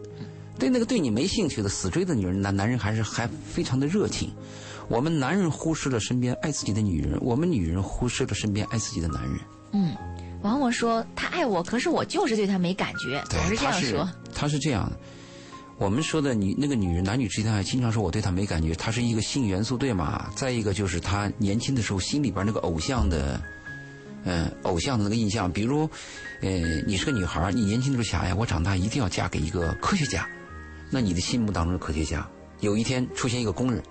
[0.59, 4.31] 对那个对你没兴趣的死追的女人，男男人还是还非常的热情。
[4.89, 9.39] 我们男人忽视了身边爱自己的女人，我们女人忽视了身边爱自己的男人。
[9.73, 9.97] 嗯，
[10.43, 14.09] 往往说他爱我，可是我就是对他没感觉，总是这样说。
[14.35, 14.99] 他是这样的。
[15.79, 20.31] 我们说的女那个女人，男女之间还经常说我对她没感觉，她是一个性元素对吗？
[20.37, 23.43] 再一个就是她年轻的时候心里边那个偶像的，
[24.25, 25.89] 嗯，偶像的那个印象，比如，
[26.41, 26.51] 呃，
[26.87, 30.29] 你是个女孩，你年轻的时候想哎，我长大一定要嫁给一个科学家。
[30.95, 32.29] 那你的心目当中的科学家，
[32.61, 33.83] 有一天出现一个工人，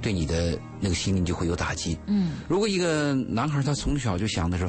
[0.00, 1.98] 对你的那个心灵就会有打击。
[2.06, 4.66] 嗯，如果一个男孩他从小就想的说，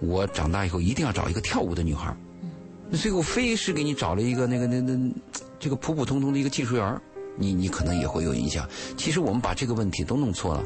[0.00, 2.50] 我长大以后一定要找一个跳舞的女孩，嗯，
[2.90, 5.14] 那最后非是给你找了一个那个那那
[5.60, 7.00] 这个普普通通的一个技术员，
[7.36, 8.68] 你你可能也会有影响。
[8.96, 10.64] 其实我们把这个问题都弄错了，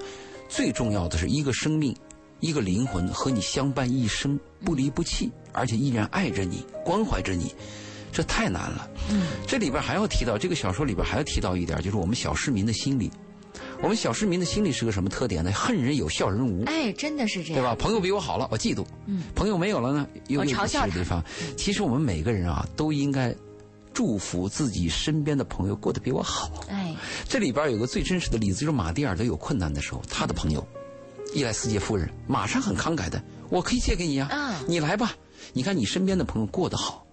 [0.49, 1.95] 最重要的是一个生命，
[2.41, 7.55] 一个灵魂和你相伴一生，不离不弃，而且依然爱着你，关怀着你。
[8.17, 8.89] 这太难了。
[9.11, 13.11] 嗯，这里边还要提到这个小说里边还要提到一点，就是我们小市民的心理。
[13.83, 15.53] 我们小市民的心理是个什么特点呢？
[15.53, 16.65] 恨人有，笑人无。
[16.65, 17.75] 哎，真的是这样，对吧？
[17.75, 18.87] 朋友比我好了，我嫉妒。
[19.05, 21.23] 嗯，朋友没有了呢，又有嘲笑的地方。
[21.59, 23.35] 其实我们每个人啊，都应该
[23.93, 26.51] 祝福自己身边的朋友过得比我好。
[26.71, 26.97] 哎，
[27.29, 30.67] 这里边有个最真实的例子，就是马蒂尔德有困难的时候，他的朋友
[31.35, 35.15] 伊莱斯杰夫人马上很慷慨的，我可以借给你啊，啊，你来吧。
[35.53, 37.06] 你看你身边的朋友过得好。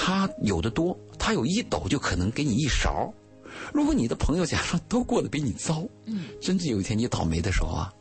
[0.00, 3.12] 他有的多，他有一斗就可能给你一勺。
[3.74, 7.92] 如果你的朋友假如都过得比你糟，嗯，真正有一天你倒霉的时候啊，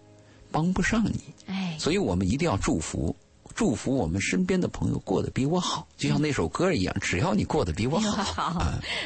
[0.52, 1.20] 帮不上你。
[1.48, 3.16] 哎，所以我们一定要祝福。
[3.58, 8.22] 祝福我们身边的朋友过得比我好，就像那首歌一样，只要你过得比我好。
[8.24, 8.64] 好，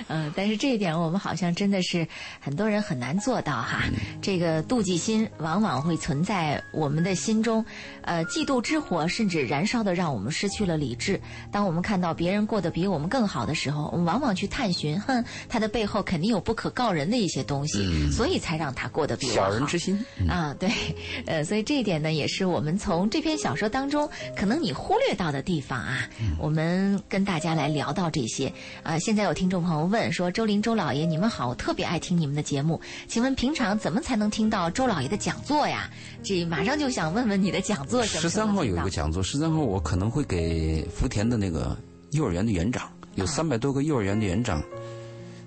[0.10, 2.06] 嗯，但是这一点我们好像真的是
[2.42, 3.84] 很多人很难做到哈。
[4.22, 7.64] 这个妒忌心往往会存在我们的心中，
[8.02, 11.18] 呃，嫉妒之火甚至燃烧的让我们失去了理智。
[11.50, 19.50] 当我们看到别人过得比我们更好的时候，我们往往去探寻，哼，他的背后肯定有不可告人的一些东西，所以才让他过得比我好。
[19.50, 20.70] 小人之心啊，对，
[21.26, 24.10] 呃，所以这一点呢，也是我们从这篇小说当中。
[24.42, 28.52] 可能你忽略到的地方啊，我们跟大家来聊到这些
[28.82, 28.98] 啊。
[28.98, 35.88] 现在有听众朋友问说：“周林周老爷，你们好，我特别爱听你们的节目，请问平常怎么才能听到周老爷的讲座呀？”
[36.26, 41.78] 这马上就想问问你的讲座什么十三号有一个讲座，十三号我可能会给福田的那个
[42.10, 44.60] 幼儿园的园长，有三百多个幼儿园的园长，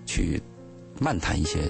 [0.06, 0.40] 去
[1.00, 1.68] 漫谈一些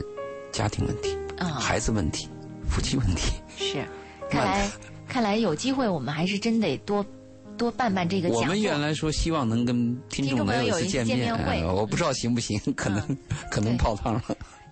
[0.52, 1.16] 家庭问题、
[1.58, 2.28] 孩子问题、
[2.68, 3.32] 夫妻问题。
[3.56, 3.82] 是，
[4.28, 4.68] 看来。
[5.14, 7.06] 看来有机会，我们还是真得多
[7.56, 8.28] 多办办这个。
[8.30, 13.16] 我们原来说希望能跟听众朋友有一次见面会，我不知道行不行，可能
[13.48, 14.22] 可能泡汤了。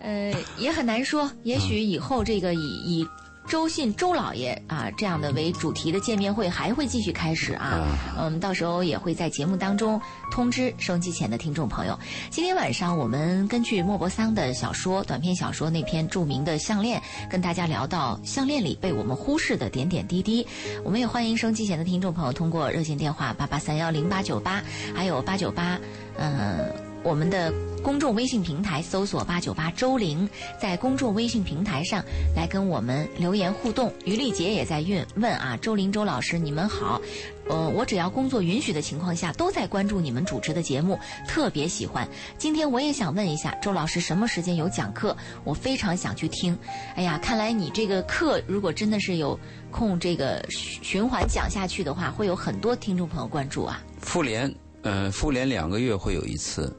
[0.00, 3.06] 呃，也很难说，也许以后这个以以。
[3.48, 7.86] 周信周老爷啊，这样的为主题的见面会还会继续开始啊。
[8.18, 10.00] 嗯，到时候也会在节目当中
[10.30, 11.98] 通知收机前的听众朋友。
[12.30, 20.46] 今天晚上我们根据莫泊桑的小说短篇小说那篇著名的项链，跟大家聊到项链里被我们忽视的点点滴滴。
[20.84, 24.62] 我们也欢迎收机前的听众朋友通过热线电话八八三幺零八九八，
[24.94, 25.78] 还有八九八，
[26.16, 27.52] 嗯，我们的。
[27.82, 30.28] 公众微信平台搜索八九八周玲，
[30.60, 32.02] 在公众微信平台上
[32.36, 33.92] 来跟我们留言互动。
[34.04, 37.00] 于丽杰也在问问啊，周玲周老师你们好，
[37.48, 42.08] 呃，我只要工作允许的情况下都在关注你们主持的节目，特别喜欢。
[42.38, 46.56] 今天我也想问一下周老师什么时间有讲课，我非常想去听。
[46.94, 49.38] 哎呀，看来你这个课如果真的是有
[49.72, 53.82] 空这个循环讲下去的话，会有很多听众朋友关注啊。
[53.98, 56.72] 复联，呃，复联两个月会有一次。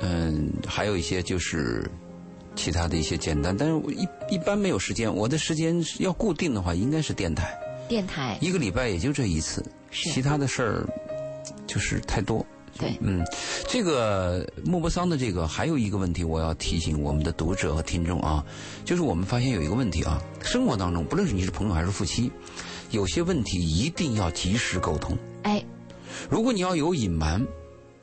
[0.00, 1.90] 嗯，还有一些就是
[2.56, 5.12] 其他的一些简单，但是我一一般没有时间。
[5.12, 7.56] 我的时间要固定的话，应该是电台。
[7.88, 10.88] 电台一个礼拜也就这一次，其他的事儿
[11.66, 12.44] 就是太多。
[12.76, 13.24] 对，嗯，
[13.68, 18.44] 这个莫泊桑的这个还有一个问题，我要提醒我们的读者和听众啊，
[18.84, 22.32] 就是我们发现有一个问题啊，生活当中不论是你是朋友还是夫妻，
[22.90, 25.16] 有些问题一定要及时沟通。
[25.42, 25.64] 哎，
[26.28, 27.46] 如果你要有隐瞒。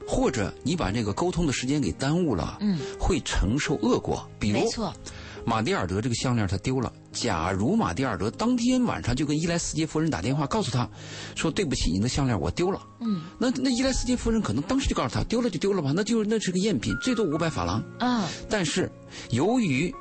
[0.08, 4.28] 或者你把这个沟通的时间给耽误了，嗯，会承受恶果。
[4.40, 4.94] 比如，没错，
[5.46, 6.92] 马蒂尔德这个项链他丢了。
[7.12, 10.90] 假如马蒂尔德当天晚上就跟伊莱斯杰夫人打电话，告诉他，
[11.36, 12.82] 说对不起，你的项链我丢了。
[13.02, 17.84] 嗯，那那伊莱斯杰夫人可能当时就告诉他，丢了就丢了吧，那就那是个赝品，最多五百法郎。
[18.00, 18.90] 啊，但是
[19.32, 19.94] 由于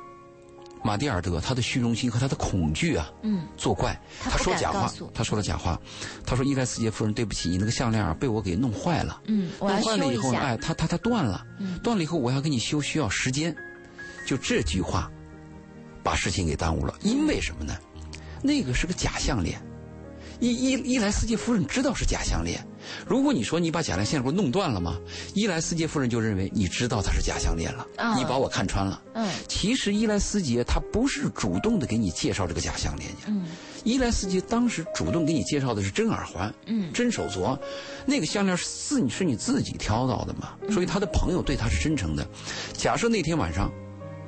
[0.83, 5.79] 马蒂尔德他的虚荣心和他的恐惧啊，嗯，作怪，他说假话，他说了假话，
[6.25, 9.21] 他说伊莱斯杰夫人对不起，你那个项链被我给弄坏了。
[9.27, 13.55] 嗯，弄坏了以后，哎，他他他断了，嗯断了以后我要给你修，需要时间。
[14.27, 15.11] 就这句话，
[16.03, 16.93] 把事情给耽误了。
[17.01, 17.75] 因为什么呢？
[18.41, 19.61] 那个是个假项链，
[20.41, 22.59] 伊伊伊莱斯基夫人知道是假项链。
[23.07, 24.99] 如果你说你把假项链给我弄断了吗？
[25.35, 28.99] 伊莱斯杰夫人就认为你知道它是假项链了，你把我看穿了。
[29.13, 33.17] 嗯，其实伊莱斯杰他不是主动的给你介绍这个假项链的。
[33.27, 33.45] 嗯，
[33.83, 37.55] 伊莱斯杰当时主动给你介绍的是真耳环，嗯，真手镯，
[38.07, 40.53] 那个项链是自你是你自己挑到的嘛？
[40.71, 42.27] 所以他的朋友对他是真诚的。
[42.73, 43.71] 假设那天晚上。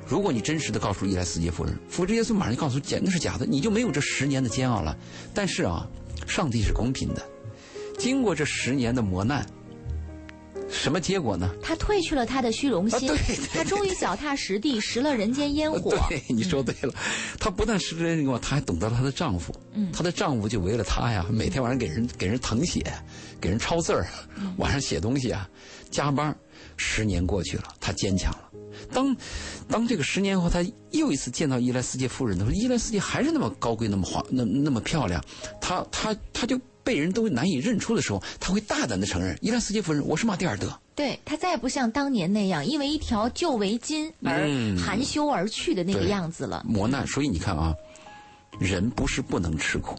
[0.06, 4.94] 如果你真实的告诉伊莱斯杰夫人，福之耶稣马上就告诉假那是假的，你就没有这十年的煎熬了。
[5.32, 5.88] 但是啊，
[6.26, 7.22] 上帝是公平的，
[7.98, 9.46] 经过这十年的磨难，
[10.68, 11.54] 什么结果呢？
[11.62, 13.10] 他褪去了他的虚荣心，
[13.52, 15.96] 他终于脚踏实地，食了人间烟火。
[16.08, 16.92] 对，你说对了，
[17.38, 19.54] 他不但食了人间烟火，他还懂得了她的丈夫。
[19.72, 22.82] 嗯，她的丈夫就为了她呀，每天晚上给人给人誊写，
[23.40, 24.06] 给人抄字儿，
[24.56, 25.48] 晚上写东西啊，
[25.90, 26.36] 加班。
[26.76, 28.50] 十年过去了，他坚强了。
[28.92, 29.16] 当，
[29.68, 35.24] 当这个十年后，他又一次见到伊莱斯杰夫人的时候，伊莱斯杰还是那么高贵，那么华，那那么漂亮。
[35.60, 40.76] 他他他就被人都难以认出的时候，他会大胆的承认：伊莱斯杰夫人，我是马蒂尔德。
[40.96, 46.64] 对他再也不像当年那样，因为一条旧围巾而含羞而去的那个样子了。
[46.68, 47.74] 磨难，所以你看啊，
[48.58, 49.96] 人不是不能吃苦。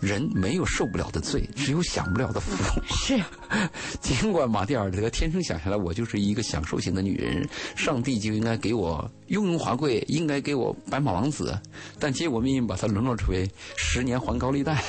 [0.00, 2.52] 人没有受不了的罪，只有享不了的福。
[2.94, 3.18] 是，
[4.00, 11.58] 尽管马蒂尔德天生想下来，我就是一个享受型的女人，上帝就应该给我雍容华贵，应该给我白马王子，
[11.98, 14.82] 但结果命运把他沦落成为十年还高利贷，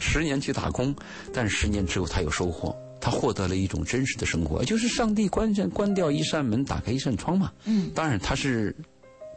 [0.00, 0.94] 十年去打工，
[1.32, 7.52] 但十年之后他有收获，他获得了一种真实的生活，就是上帝关上关掉一扇门，打开一扇窗嘛。
[7.64, 8.74] 嗯，当然他是。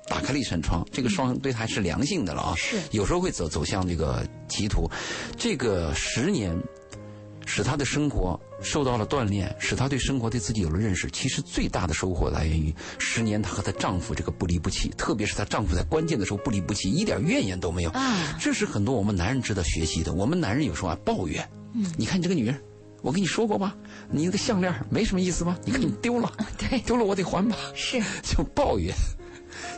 [0.10, 2.54] 打开了一扇窗，这个窗对他是良性的了啊。
[2.58, 4.90] 是，有时候会走走向这个歧途。
[5.38, 6.58] 这个十年，
[7.46, 11.10] 使他的生活受到了锻炼，使他对生活对自己有了认识。
[11.12, 17.90] 其实最大的收获来源于十年，她和她丈夫这个不离不弃，特别是她丈夫在关键的时候不离不弃，一点怨言都没有。
[17.92, 20.14] 啊，这是很多我们男人值得学习的。
[20.14, 22.62] 我们男人有时候啊抱怨，嗯，你看你这个女人，
[23.02, 23.76] 我跟你说过吧，
[24.12, 25.58] 你那个项链没什么意思吧？
[25.66, 27.56] 你看你丢了， 对，丢了我得还吧。
[27.74, 28.94] 是，就抱怨。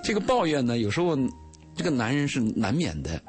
[0.03, 1.17] 这个抱怨呢，有时候
[1.75, 3.21] 这个男人是难免的。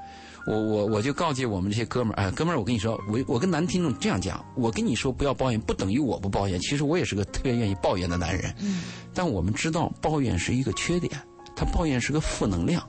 [0.45, 6.59] 我我我就告诫我们这些哥们儿，哎，哥们儿，我跟你说，我我跟男听众这样讲，我跟你说不要抱怨，不等于我不抱怨。
[6.59, 8.53] 其实我也是个特别愿意抱怨的男人。
[8.61, 8.83] 嗯。
[9.15, 11.13] 但我们知道，抱怨是一个缺点，
[11.55, 12.85] 他抱怨是个负能量，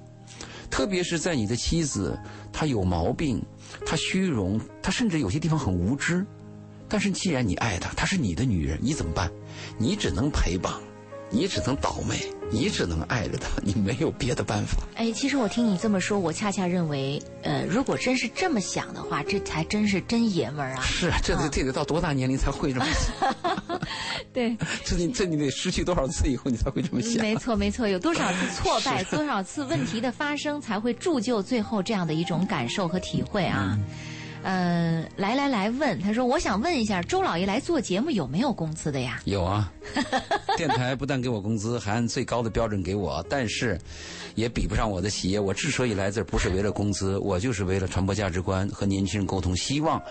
[0.71, 2.17] 特别是在你的妻子
[2.52, 3.39] 她有毛病，
[3.86, 6.26] 她虚荣，她甚至有些地方很无知。
[6.89, 9.32] 但是既然你爱她，她是你的女人，你怎么办？
[9.78, 10.73] 你只能陪伴。
[11.36, 12.15] 你只能倒霉，
[12.53, 14.83] 你只能爱着他，你没有别的办法。
[14.95, 20.81] 哎，其实我听你这么说，我恰恰认为，呃，如果真是这么想的话，这才真是真爷们儿啊！
[20.83, 23.35] 是，这得这得到多大年龄才会这么想？
[24.31, 27.19] 对，这你这你得失去多少次以后，你才会这么想？
[27.23, 33.75] 没错没错，有多少次挫败， 多少次问题的发生，才会铸就最后这样的一种感受和体会啊？
[34.43, 39.71] 呃，来来来问，他说：“我想问一下，周老爷来做节目有没有工资的呀？”有啊，
[40.58, 43.79] 电台不但给我工资，还按最高的标准给我，但是
[44.36, 45.39] 也比不上我的企业。
[45.39, 50.01] 我之所以来这儿，不是为了工资，我就是为了传播价值观和年轻人沟通，希望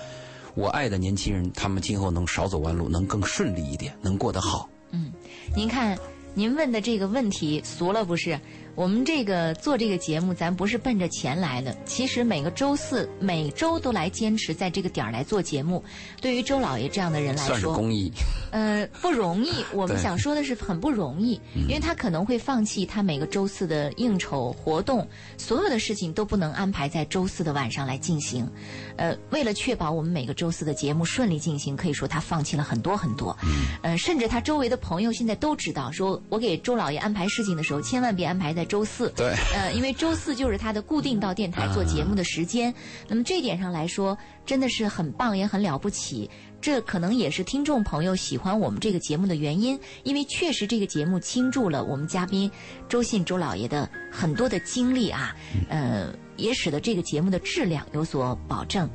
[0.55, 4.67] 我爱的年轻人他们今后能少走弯路，能更顺利一点，能过得好。
[4.93, 5.13] 嗯，
[5.55, 5.99] 您看，
[6.33, 8.41] 您问的这个问题俗了不是？
[8.75, 11.77] 我们这个做这个节目，咱不是奔着钱来的。
[11.85, 15.85] 其实每个周四、每周都来坚持在这个点儿来做节目，
[16.21, 18.11] 对于周老爷这样的人来说，算是公益。
[18.51, 19.53] 呃，不容易。
[19.73, 25.07] 我们想说的是很不容易，因为他可能会放弃他每个周四的应酬活动，
[25.37, 28.49] 所有的事情都不能安排在周四的晚上来进行。
[28.97, 33.37] 呃，为了确保我们每个周四的节目顺利进行，可以说他放弃了很多很多。
[33.83, 38.62] 呃，甚至他周围的朋友现在都知道，说我给周老爷安排事情的时候，千万别安排在。
[38.65, 42.73] 周四，对，呃，因为周四就是他的固定到电台做节目的时间。
[43.09, 46.29] 那么这一点上来说，真的是很棒，也很了不起。
[46.61, 52.51] 这可能也是听众朋友喜欢我们这个节目的原因，因为确实这个节目倾注了我们嘉宾
[52.89, 55.35] 周信周老爷的很多的精力啊，
[55.69, 58.89] 呃，也使得这个节目的质量有所保证。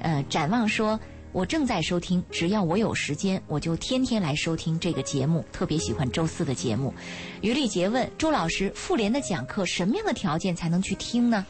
[0.00, 0.98] 呃，展望说。
[1.34, 6.94] 我正在收听，只要我有时间，我就天天来收听这个节目，特别喜欢周四的节目。
[7.40, 11.44] 于丽杰问周老师，妇联的讲课什么样的条件才能去听呢？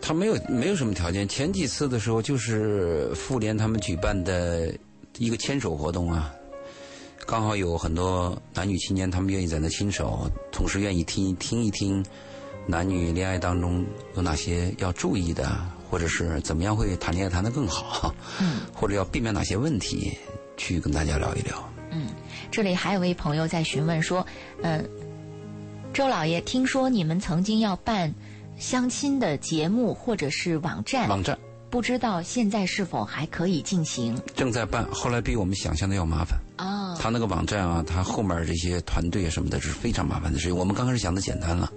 [0.00, 4.72] 他没有没有什么条件，前几次的时候就是妇联他们举办的
[5.18, 6.32] 一个牵手活动啊，
[7.26, 12.04] 刚好有很多男女青年，他们愿意在那牵手，同时愿意听听一听
[12.64, 15.50] 男女恋爱当中有哪些要注意的，
[15.96, 20.12] 或者是怎么样会谈恋爱谈得更好，嗯，或者要避免哪些问题，
[20.58, 21.72] 去跟大家聊一聊。
[21.90, 22.08] 嗯，
[22.50, 24.26] 这里还有位朋友在询问说，
[24.62, 24.86] 嗯、
[25.94, 28.14] 周老爷，听说你们曾经要办
[28.58, 31.38] 相亲的节目或者是网站，网站
[31.70, 34.20] 不知道现在是否还可以进行？
[34.34, 36.38] 正在办，后来比我们想象的要麻烦。
[36.58, 40.54] 哦，他那个网站啊，他后面这些团队啊什么的，是非常麻烦的事情。
[40.54, 41.72] 我们刚开始想的简单了，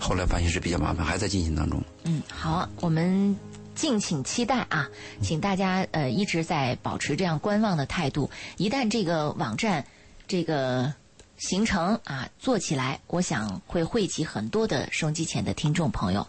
[0.00, 1.80] 后来发现是比较麻烦，还在进行当中。
[2.04, 3.36] 嗯，好，我们
[3.74, 4.88] 敬请期待啊，
[5.22, 8.28] 请大家呃一直在保持这样观望的态度。
[8.56, 9.84] 一旦这个网站
[10.26, 10.92] 这个
[11.36, 16.26] 形成啊做起来，我想会汇集很多的收机前的听众朋友。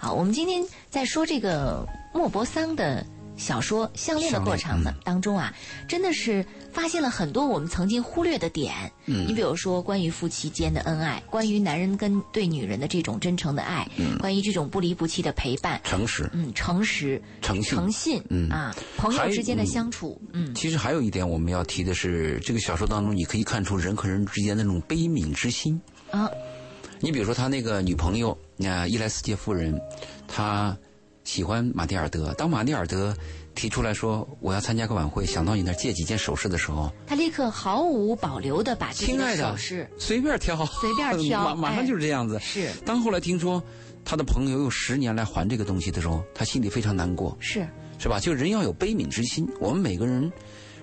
[0.00, 3.06] 好，我们今天在说这个莫泊桑的
[3.40, 5.52] 小说《项链》的过程呢当中啊，
[5.88, 8.74] 真的是发现了很多我们曾经忽略的点。
[9.06, 9.26] 嗯。
[9.26, 13.88] 你比如说关于夫妻间的恩爱，关于男人跟对女人的这种真诚的爱，
[14.18, 17.64] 关于这种不离不弃的陪伴，诚实、嗯，诚实、诚信。
[17.64, 18.50] 诚信，嗯。
[18.50, 20.54] 啊，朋友之间的嗯相处，嗯。
[20.54, 25.80] 其实还有一点我们要提的是，这个小说当中你可以看出人和人之间的那种悲悯之心。
[26.10, 26.28] 啊，
[27.00, 29.80] 你比如说他那个女朋友，那、伊莱斯杰夫人，
[30.28, 30.76] 她
[31.24, 32.32] 喜欢马蒂尔德。
[32.34, 33.16] 当马蒂尔德
[33.54, 42.38] 提出来说我要参加个晚会，想到你那儿借几件首饰的时候，他立刻毫无保留的把亲爱的的手势随便挑，随便挑 马马上就是这样子。
[42.40, 43.62] 是当后来听说
[44.04, 47.66] 他的朋友用十年来还这个东西的时候，他心里非常难过，是，
[47.98, 48.18] 是吧？
[48.18, 49.46] 就人要有悲悯之心。
[49.60, 50.32] 我们每个人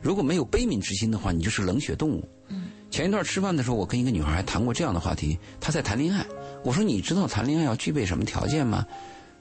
[0.02, 2.28] 如果没有悲悯之心的话，你就是冷血动物。
[2.50, 2.66] 嗯。
[2.90, 6.26] 前一段吃饭的时候，我跟一个女孩还谈过这样的话题，她在谈恋爱。
[6.64, 8.86] 我说：“你知道谈恋爱要具备什么条件吗？”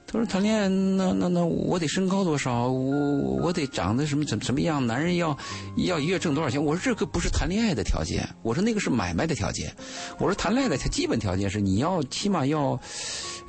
[0.09, 2.69] 她说：“谈恋爱，那那那我得身高多少？
[2.69, 4.87] 我我得长得什么怎么什么样？
[4.87, 5.37] 男人要
[5.75, 9.69] 要一月挣多少钱？”我说：“这个不是谈恋爱的条件，我说那个是买卖的条件。
[10.17, 12.79] 我说谈恋爱的基本条件是你要起码要，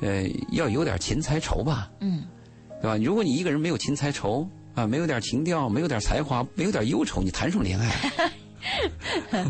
[0.01, 2.25] 呃，要有点勤财愁吧。”嗯
[2.81, 2.97] 对吧？
[2.97, 8.31] 如果你一个人没有勤财愁啊，没有点情调，没有点才华，没有点忧愁，你谈什么恋爱？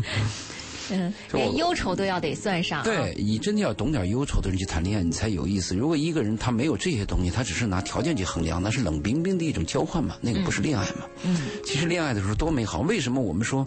[1.32, 5.74] 连忧愁都要得算上、啊，对你真的要懂点忧愁的人去谈恋爱，你才有意思。
[5.74, 11.06] 如果一个人他没有这些东西，他只是拿条件去衡量，那是冷冰冰的一种交换嘛，那个不是恋爱嘛。
[11.24, 13.66] 嗯其实恋爱的时候多美好，为什么我们说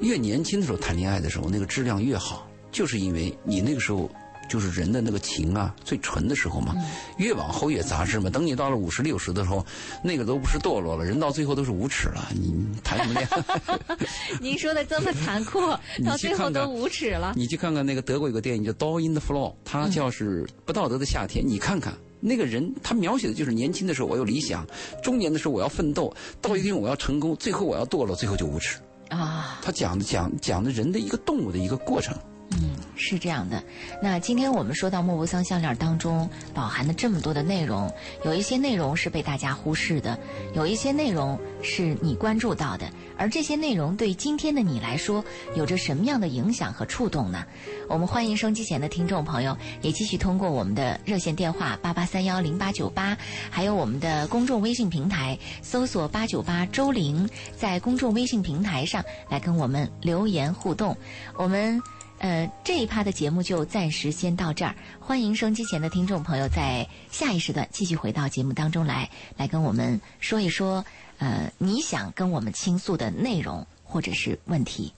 [0.00, 2.48] 越年轻的时候谈恋爱的时候那个质量越好？
[2.72, 4.10] 就是因为你那个时候
[4.48, 6.74] 就是人的那个情啊最纯的时候嘛，
[7.18, 8.30] 越往后越杂质嘛。
[8.30, 9.64] 等你到了五十六十的时候，
[10.02, 12.28] 那个都不是堕落了，人到最后都是无耻了。
[12.32, 13.96] 你你谈什么恋爱？
[14.40, 15.60] 您说的这么残酷，
[15.98, 17.32] 你到最后都无耻了。
[17.36, 21.46] 你去看看那个德国有个电影叫《Down in the Floor》，它叫是不道德的夏天。
[21.46, 24.66] 你看看那个人，他描写的就是年轻的时候我有理想，
[25.02, 28.78] 中年的时候我要奋斗，到一定我要成功，最后我要堕落，最后就无耻。
[29.10, 32.16] 啊，他讲的讲讲的人的一个动物的一个过程。
[32.50, 33.62] 嗯，是这样的。
[34.00, 37.92] 那今天我们说到莫泊桑项链当中饱含的这么多的内容，
[38.24, 40.16] 有一些内容是被大家忽视的，
[40.54, 45.24] 有一些内容是你关注到的，而这些内容对今天的你来说
[45.56, 47.44] 有着什么样的影响和触动呢？
[47.88, 53.16] 我们欢迎收机前的听众朋友也继续通过我们的热线电话八八三幺零八九八，
[53.50, 60.96] 还有我们的公众微信平台搜索八九八周玲，在公众微信平台上来跟我们留言互动。
[61.36, 61.82] 我们。
[62.24, 64.74] 呃，这一趴的节目就暂时先到这儿。
[64.98, 70.82] 欢迎收机前的听众朋友在下一时段继续回到节目当中来，来跟我们说一说，
[71.18, 74.94] 呃，你想跟我们倾诉的内容或者是问题。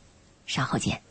[0.46, 1.02] 稍后见。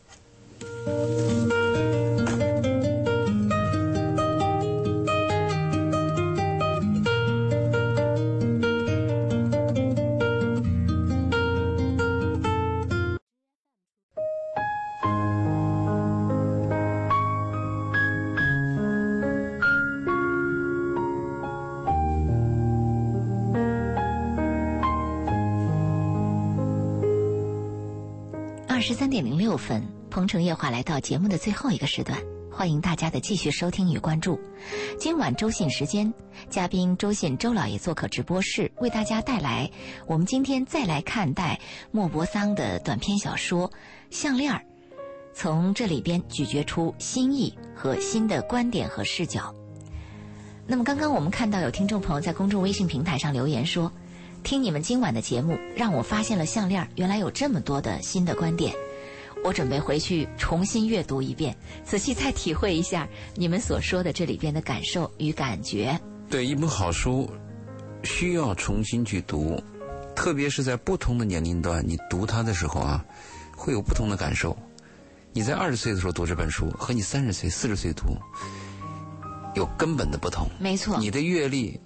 [28.87, 32.21] 十三点零六分，鹏城夜话来到节目的最后一个时段，
[32.51, 34.39] 欢迎大家的继续收听与关注。
[34.99, 36.13] 今晚周信时间，
[36.51, 39.67] 嘉宾周信周老爷做客直播室，为大家带来
[40.05, 41.59] 我们今天再来看待
[41.89, 43.67] 莫泊桑的短篇小说
[44.11, 44.59] 《项链儿》，
[45.33, 49.51] 从这里边咀嚼出新意和新的观点和视角。
[50.67, 53.91] 那么刚刚我们看到有听众朋友在公众微信平台上留言说。
[54.45, 58.71] 听你们今晚的节目，让我发现了项链原来有这么多的新的观点。
[59.43, 65.99] 我准备回去重新阅读一遍，仔细再体会一下你们所说的这里边的感受与感觉。
[66.29, 67.27] 对，一本好书
[68.03, 69.59] 需要重新去读，
[70.15, 73.03] 特别是在不同的年龄段，你读它的时候啊，
[73.57, 74.55] 会有不同的感受。
[75.33, 78.15] 你在二十岁的时候读这本书，和你三十岁、四十岁读，
[79.55, 80.47] 有根本的不同。
[80.59, 81.79] 没错，你的阅历、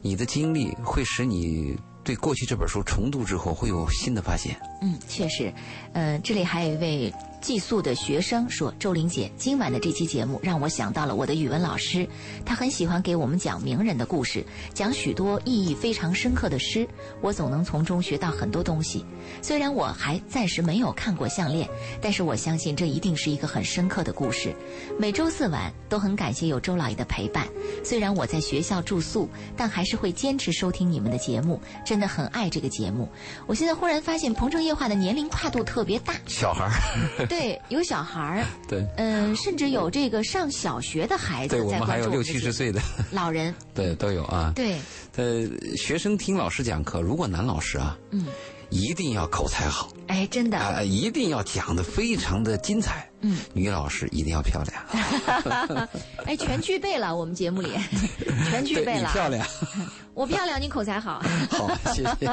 [0.00, 1.78] 你的经历会使你。
[2.10, 4.69] 对过去这本书重读之后会有新的发现。
[4.80, 5.52] 嗯，确实，
[5.92, 7.14] 呃，这里还有一位。
[7.40, 12.06] 寄宿的学生说：“周玲姐，今晚的这期节目让我想到了我的语文老师，
[12.44, 16.86] 他很喜欢给我们讲名人的故事，讲许多意义非常深刻的诗，
[17.22, 19.06] 我总能从中学到很多东西。
[19.40, 21.66] 虽然我还暂时没有看过《项链》，
[21.98, 24.54] 但是我相信这一定是一个很深刻的故事。
[24.98, 27.48] 每周四晚都很感谢有周老爷的陪伴，
[27.82, 29.26] 虽然我在学校住宿，
[29.56, 33.08] 但还是会坚持收听你们的节目，真的很爱这个节目。
[33.46, 36.70] 我现在忽然发现《鹏城夜话》的年龄跨度特别大，小孩儿。
[37.26, 42.80] ”对，有小孩儿，对，嗯，甚至有这个上小学的孩子对我们还有六七十岁的。
[43.10, 44.52] 老人，对，都有啊。
[44.54, 44.78] 对，
[45.16, 45.44] 呃，
[45.76, 48.26] 学生听老师讲课，如果男老师啊，嗯，
[48.70, 50.58] 一定要口才好，哎，真的。
[50.58, 55.88] 啊，一定要讲的非常的精彩，嗯，女老师一定要漂亮，
[56.24, 57.70] 哎，全具备了，我们节目里。
[58.48, 59.46] 全具备了，漂亮，
[60.14, 62.26] 我漂亮，你口才好，好，谢谢，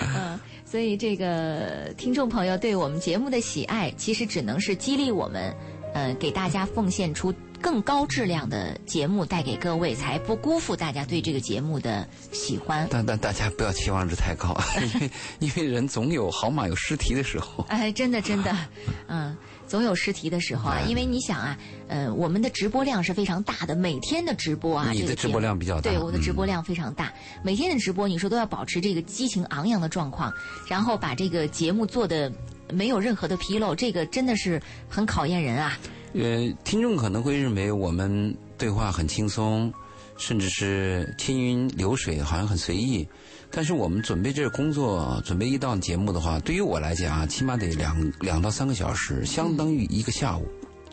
[0.00, 0.38] 嗯。
[0.68, 5.54] 所以，这个听众朋友对我们节目的喜爱，其实只能是激励我们，
[5.94, 12.86] 呃，给大家奉献出更高质量的节目带给各位，才不辜负大家对这个节目的喜欢。
[12.90, 14.56] 但但大家不要期望值太高，
[14.94, 17.64] 因为因为人总有好马有失蹄的时候。
[17.70, 18.56] 哎，真的真的，
[19.08, 19.36] 嗯。
[19.68, 30.32] 总有失蹄的时候啊，因为你想啊，呃，我们的直播量是非常大的，每天的直播啊，你的直播量比较大，对，我的直播量非常大，每天的直播，你说都要保持这个激情昂扬的状况，
[30.68, 32.30] 然后把这个节目做的
[32.70, 35.76] 没有任何的纰漏，这个真的是很考验人啊。
[36.18, 39.70] 呃，听众可能会认为我们对话很轻松，
[40.16, 43.06] 甚至是轻云流水，好像很随意。
[43.50, 50.48] 但是我们准备这个工作，准备一档节目的话，对于我来讲啊，起码得两两到三个小时，相当于一个下午。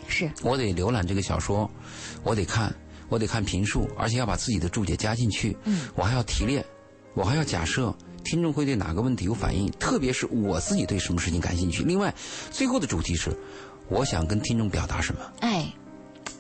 [0.10, 0.30] 是。
[0.42, 1.72] 我得浏览这个小说，
[2.22, 2.76] 我得看，
[3.08, 5.56] 我得看评述，而且要把自己的注解加进去。
[5.64, 5.88] 嗯。
[5.96, 6.66] 我还要提炼，
[7.14, 7.96] 我还要假设
[8.26, 11.82] 听众会对哪个问题有反应，特别是我自己对什么事情感兴趣。
[11.82, 12.14] 另外，
[12.52, 13.32] 最后的主题是，
[13.94, 15.22] 我想跟听众表达什么。
[15.42, 15.72] 哎。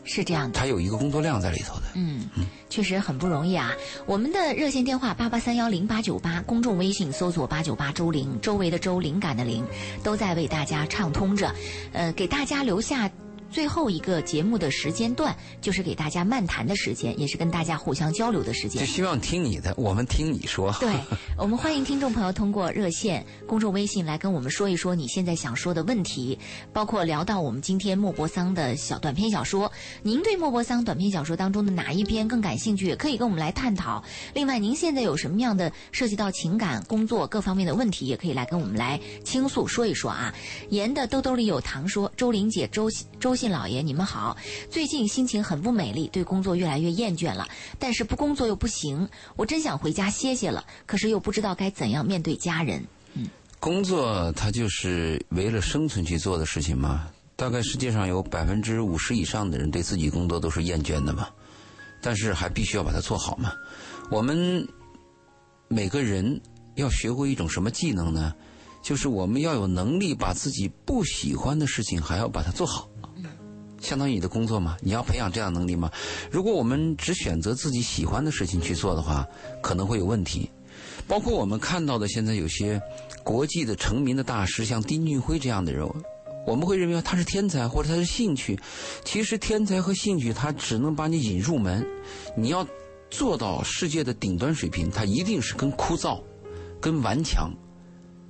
[0.06, 2.28] 是这样的，他有一个工作量在里头的，嗯，
[2.70, 3.72] 确实很不容易啊。
[4.06, 9.66] 我们的热线电话八八三幺零八九八，公众微信搜索八九八周玲，周围的周，灵感的灵，
[10.04, 11.50] 都在为大家畅通着，
[11.94, 13.10] 呃，给大家留下。
[13.54, 18.84] 最后一个节目的时间段，就是给大家漫谈的时间，也是跟大家互相交流的时间。
[18.84, 20.76] 就希望听你的，我们听你说。
[20.80, 20.92] 对，
[21.38, 26.40] 我们欢迎听众朋友通过热线、公众微信来跟我们说一说你现在想说的问题，
[26.74, 29.72] 包括聊到我们今天莫泊桑的小短篇小说。
[30.02, 34.04] 您对莫泊桑短篇小说当中的哪一篇更感兴趣，也可以跟我们来探讨。
[34.34, 40.34] 另外，您现在有什么样的涉及到情感、工作各方面的问题，也可以来跟我们来倾诉说一说啊。
[40.72, 42.90] 盐的兜兜里有糖说，周玲姐，周
[43.20, 43.36] 周。
[43.44, 44.38] 信老爷，你们好。
[44.72, 47.46] 最近心情很不美丽，对工作越来越厌倦了。
[47.78, 50.64] 但是不工作又不行，我真想回家歇歇了。
[50.86, 52.82] 可是又不知道该怎样面对家人。
[53.16, 53.28] 嗯，
[53.60, 57.10] 工作它就是为了生存去做的事情吗？
[57.36, 61.28] 大概世界上有百分之五十以上的人对自己工作都是厌倦的嘛。
[62.02, 63.52] 但是还必须要把它做好嘛。
[64.10, 64.66] 我们
[65.68, 66.40] 每个人
[66.76, 68.34] 要学会一种什么技能呢？
[68.82, 72.88] 就是我们要有能力把自己不喜欢的事情还要把它做好。
[73.84, 75.92] 相当于你的工作嘛，你要培养这样能力吗？
[76.32, 79.28] 如果我们只选择自己喜欢的事情去做的话，
[79.62, 80.50] 可能会有问题。
[81.06, 82.82] 包括我们看到的现在有些
[83.24, 85.86] 国际的成名的大师，像丁俊晖这样的人，
[86.48, 88.58] 我们会认为他是天才或者他是兴趣。
[89.04, 91.86] 其实天才和兴趣，他只能把你引入门。
[92.38, 92.66] 你要
[93.10, 96.22] 做到世界的顶端水平，他一定是跟枯燥、
[96.80, 97.52] 跟顽强、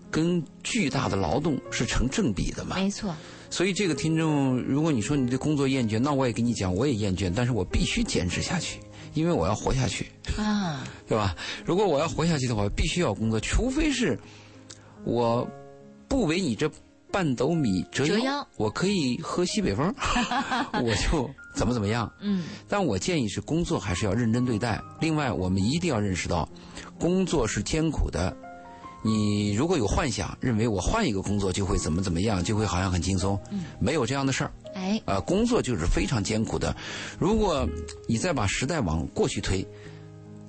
[0.10, 2.76] 跟巨大的劳动是成正比的嘛？
[2.76, 3.16] 没错。
[3.54, 8.80] 所以这个听众，如果你说你对工作厌倦，那我也跟你讲，我也厌倦，但是我必须坚持下去，
[9.14, 11.36] 因为我要活下去啊，对吧？
[11.64, 14.18] 如果我要活下去的话，必须要工作，除非是
[15.04, 15.48] 我
[16.08, 16.68] 不为你这
[17.12, 19.94] 半斗米折腰，我可以喝西北风，
[20.84, 22.12] 我就怎么怎么样。
[22.22, 24.82] 嗯，但我建议是工作还是要认真对待。
[25.00, 26.50] 另外，我们一定要认识到，
[26.98, 28.36] 工作是艰苦的。
[29.04, 33.38] 你如果有幻想，认为我换一个工作就会怎么怎么样，就会好像很轻松，
[33.80, 34.52] 没有这样的事儿。
[34.74, 36.76] 哎，呃，工作就是非常艰苦的。
[37.20, 37.68] 如果
[38.08, 39.68] 你再把时代往过去推，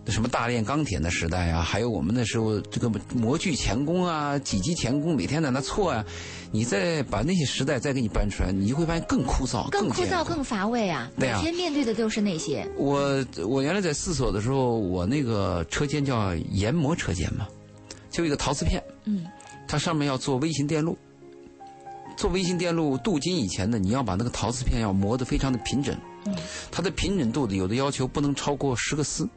[0.06, 6.04] 什么大炼钢铁的时代啊，还有我们那时候这个模具钳工啊、几级钳工，每天在那错啊，
[6.52, 17.48] 你再把那些时代再给你搬出来，你就会发现更枯燥、更枯燥、更乏味啊每天面对的都是那些，我我原来在四所的时候，我那个车间叫研磨车间嘛，
[18.14, 19.26] 就一个陶瓷片，嗯，
[19.66, 20.96] 它上面要做微型电路。
[22.16, 25.92] 做微型电路镀金以前呢，你要把那个陶瓷片要磨得非常的平整，
[26.26, 26.34] 嗯，
[26.70, 29.28] 它的平整度的有的要求不能超过十个丝，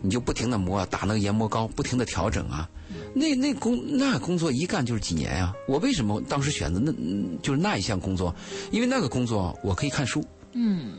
[0.00, 2.70] 你就不停的磨啊，打那个研磨膏，不停的调整啊，
[3.12, 8.32] 那那工那工作一干就是几年啊、我为什么当时选择那嗯就是那一项工作？
[8.70, 10.92] 因为那个工作我可以看书，嗯，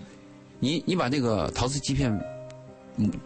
[0.60, 2.22] 你你把那个陶瓷基片嗯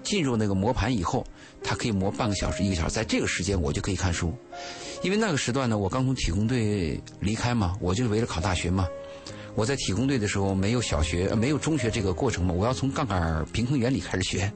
[0.03, 1.25] 进入那个磨盘以后，
[1.63, 4.33] 它可以磨半个小时、一个小时，在这个时间我就可以看书，
[5.01, 8.87] 因为那个时段呢，我刚从体工队离开嘛，我就是为了考大学嘛。
[9.55, 14.51] 我在体工队的时候没有小学、呃没有中学这个过程嘛，我要从杠杆平衡原理开始学，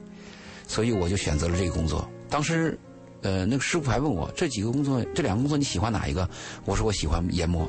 [0.68, 2.06] 所以我就选择了这个工作。
[2.30, 2.78] 当时，
[3.22, 6.30] 呃，那个师傅还问我这几个工作，这两个工作你喜欢哪一个？
[6.66, 7.66] 我说我喜欢研磨，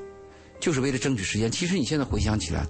[0.59, 1.49] 就是为了争取时间。
[1.49, 2.67] 其实你现在回想起来，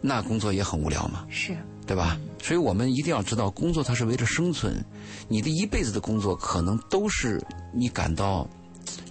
[0.00, 1.26] 那工作也很无聊嘛。
[1.28, 2.16] 是对吧？
[2.44, 4.84] 所以我们一定要知道，工作它是为了生存。
[5.28, 7.42] 你的一辈子的工作可能都是
[7.72, 8.46] 你感到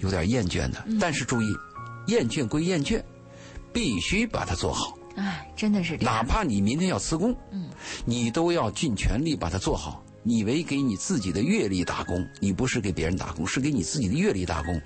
[0.01, 1.47] 有点厌倦的，但是注意，
[2.05, 3.01] 厌倦归厌倦，
[3.73, 4.95] 必须把它做好。
[5.15, 6.13] 哎，真的是这样。
[6.13, 7.71] 哪怕你明天要辞工，嗯，
[8.05, 10.05] 你都要尽全力把它做好。
[10.21, 14.79] 你为给你自己的阅历打工，你不是给别人打工，是给你自己的阅历打工。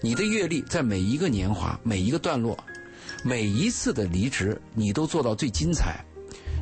[0.00, 2.56] 你的阅历在每一个年华、每一个段落、
[3.22, 6.02] 每一次的离职，你都做到最精彩。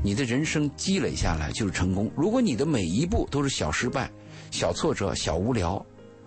[0.03, 2.11] 你的人生积累下来就是成功。
[2.17, 4.11] 如果你的每一步都是小失败、
[4.51, 5.85] 小挫折、小无聊、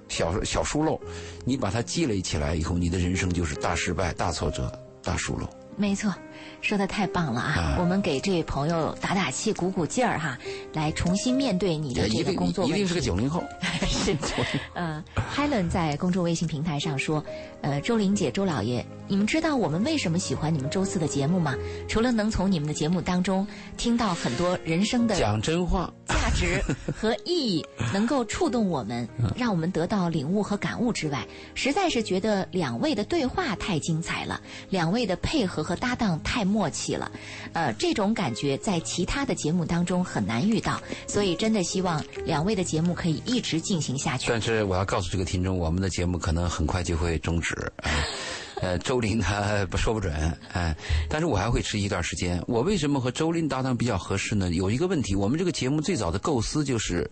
[0.08, 1.00] 小小疏漏，
[1.46, 5.48] 你把它积累起来以后，你的人生就是大失败、大挫折、大疏漏。
[5.78, 6.14] 没错，
[6.62, 7.54] 说的太棒了啊！
[7.58, 10.38] 啊我们给这位朋友打打气、鼓鼓劲儿哈，
[10.74, 12.66] 来重新面对你的这个工作。
[12.66, 13.44] 一定是个九零后。
[13.88, 14.16] 是，
[14.74, 15.04] 呃
[15.36, 17.24] ，Helen 在公众微信平台上说，
[17.62, 21.56] 呃，周玲姐、周老爷，你们知道我们为什么喜欢你们周四的节目吗？
[21.88, 23.46] 除了能从你们的节目当中
[23.78, 26.64] 听到很多人生的讲真话，价值
[26.96, 34.40] 和意义，能够触动我们，嗯让我们得到领悟和感悟之外，实在是觉得两位的对话太精彩了，
[34.70, 37.10] 两位的配合和搭档太默契了，
[37.54, 44.28] 呃，这种感觉在其他的节目当中很难遇到，所以真的希望两位的节目可以一直进行下去。
[44.30, 47.56] 但是我要告诉这个听众，我们的节目可能很快就会终止。
[47.78, 47.92] 哎
[48.62, 50.14] 呃，周林他不说不准，
[50.52, 50.76] 哎，
[51.10, 52.40] 但是我还会持续一段时间。
[52.46, 54.52] 我为什么和周林搭档比较合适呢？
[54.52, 57.10] 有一个问题，我们这个节目最早的构思就是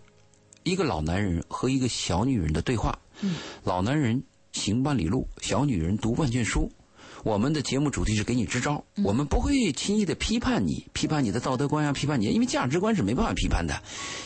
[0.62, 2.96] 一个老男人和一个小女人的对话。
[3.20, 3.34] 嗯，
[3.64, 4.22] 老男人
[4.52, 6.70] 行万里路，小女人读万卷书。
[7.22, 13.74] 我们的节目主题是给你支招，我们不会轻易的批判你，批判你的道德观呀、批判你，因为价值观是没办法批判的。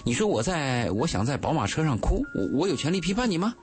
[0.04, 3.54] 你说我在我想在宝马车上哭，我我有权利批判你吗？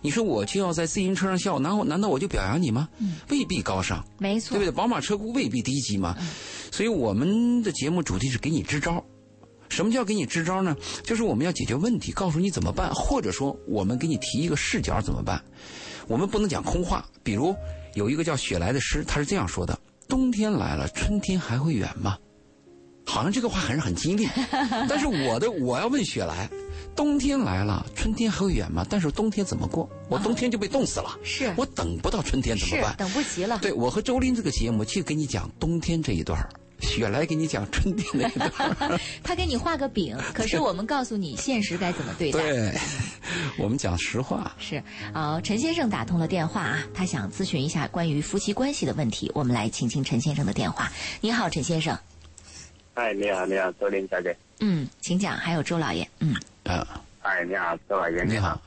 [0.00, 2.88] 你说我就要在自行车上笑，难道难道我就表扬你吗？
[3.28, 4.74] 未必高尚，没错对不，对？
[4.74, 6.16] 宝马车哭未必低级嘛。
[6.70, 9.04] 所以我们的节目主题是给你支招。
[9.68, 10.74] 什么叫给你支招呢？
[11.02, 15.44] 就是我们要解决问题，告诉你怎么办，或者说我们给你提一个视角怎么办。
[16.06, 17.54] 我们不能讲空话，比如
[17.98, 19.76] 有一个叫雪莱的诗，他是这样说的
[20.08, 22.16] ：“冬天来了，春天还会远吗？”
[23.04, 24.28] 好像这个话还是很激励，
[24.88, 26.48] 但是我的我要问雪莱，
[26.94, 28.86] 冬天来了，春天还会远吗？
[28.88, 29.88] 但是冬天怎么过？
[30.08, 32.94] 我冬天就被冻死了，是我等不到春天怎么办？
[32.98, 33.58] 等不及了。
[33.60, 36.48] 对我和周林这个节目去给你讲冬天这一段儿
[36.80, 42.40] 雪莱给你讲春天那一段 他给你画个饼， 可是我们告诉你现实该怎么对待。
[42.40, 42.74] 对，
[43.58, 44.54] 我们讲实话。
[44.58, 50.90] 是，啊，陈先生打通了电话啊，他想咨询一下关于夫妻关系的问题，我们来请听陈先生的电话。
[51.20, 51.98] 你好，陈先生。
[52.94, 54.36] 哎，你好，你好，周林小姐。
[54.60, 55.36] 嗯，请讲。
[55.36, 56.08] 还有周老爷。
[56.20, 58.60] 嗯，啊，哎，你好，周老爷，你好。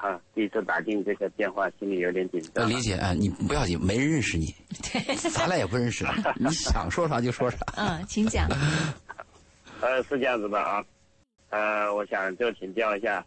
[0.00, 2.70] 啊，第一次打进这个电话，心里有点紧呃，张。
[2.70, 4.54] 理解啊，你不要紧，没人认识你，
[5.34, 7.58] 咱俩也不认识，你想说啥就说啥。
[7.76, 8.48] 嗯，请讲。
[9.82, 10.84] 呃，是这样子的啊，
[11.50, 13.26] 呃，我想就请教一下，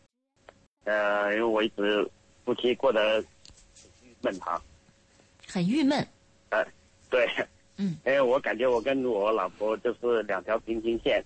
[0.86, 2.09] 呃，因为我一直
[2.45, 3.19] 夫妻过得
[4.03, 4.61] 郁闷哈，
[5.47, 6.07] 很郁闷。
[7.09, 7.28] 对，
[7.76, 11.22] 嗯，因为我感觉我跟我老婆就是两条平行线，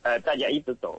[0.00, 0.98] 呃，大家一直走，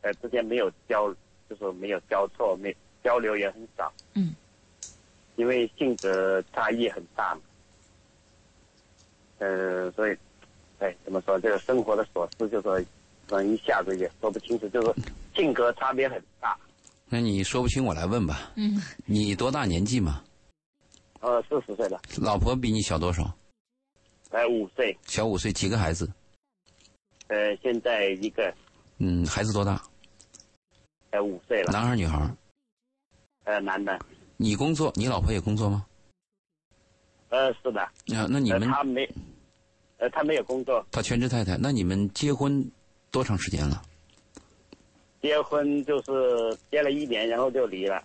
[0.00, 1.14] 呃，之间没有交，
[1.50, 4.32] 就是没有交错，没交流也很少，嗯，
[5.34, 7.40] 因为性格差异很大嘛，
[9.38, 10.16] 呃，所以，
[10.78, 12.80] 哎，怎么说，这个生活的琐事，就说，
[13.28, 15.02] 能，一下子也说不清楚，就是
[15.34, 16.56] 性格差别很大，
[17.08, 18.52] 那你说不清，我来问吧。
[18.54, 20.22] 嗯，你多大年纪嘛？
[21.20, 23.36] 呃，四十岁了，老婆比你小多少？
[24.30, 26.08] 才，五岁，小五岁，几个孩子？
[27.26, 28.54] 呃，现在一个，
[28.98, 29.82] 嗯，孩子多大？
[31.10, 32.28] 呃，五岁了，男孩女孩？
[33.44, 33.98] 呃，男的，
[34.36, 35.84] 你工作，你老婆也工作吗？
[37.30, 39.08] 呃，是的，啊，那你呃，们他没，
[39.98, 42.64] 呃，他没有工作，他全职太太，那你们结婚
[43.10, 43.82] 多长时间了？
[45.22, 48.02] 结婚就是结了一年，然后就离了。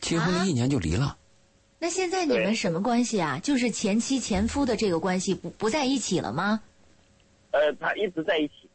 [0.00, 1.16] 结婚了一年就离了。
[1.78, 3.38] 那现在你们什么关系啊？
[3.42, 6.60] 就是前妻前夫的这个关系不不在一起了吗？
[7.50, 8.68] 呃，他一直在一起，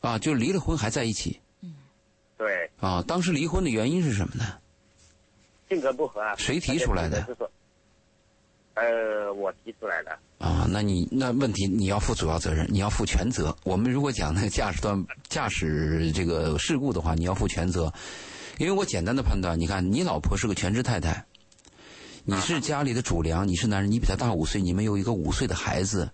[0.00, 1.40] 啊，就离了婚还在一起
[2.36, 3.02] 对，啊？
[3.06, 4.44] 当时离婚的原因是什么呢？
[5.68, 6.34] 性格不合啊。
[6.36, 7.48] 谁提出来的就是，
[8.74, 10.18] 呃，我提出来的。
[10.38, 13.56] 啊，那你那问题你要负主要责任，你要负全责。
[13.64, 17.92] 我们如果讲那个驾驶段驾驶这个事故的话，你要负全责，
[18.58, 21.24] 因为我简单的判断，你看你老婆是个全职太太，
[22.24, 26.10] 你是家里的主粮，你是男人，你比她大五岁，你们有一个五岁的孩子，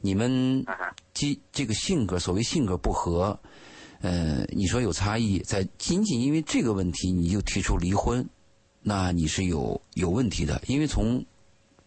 [0.00, 3.40] 你们啊哈，基这个性格，所谓性格不合，
[4.02, 8.28] 呃，你说有差异，在仅仅因为这个问题你就提出离婚，
[8.82, 11.24] 那你是有有问题的，因为从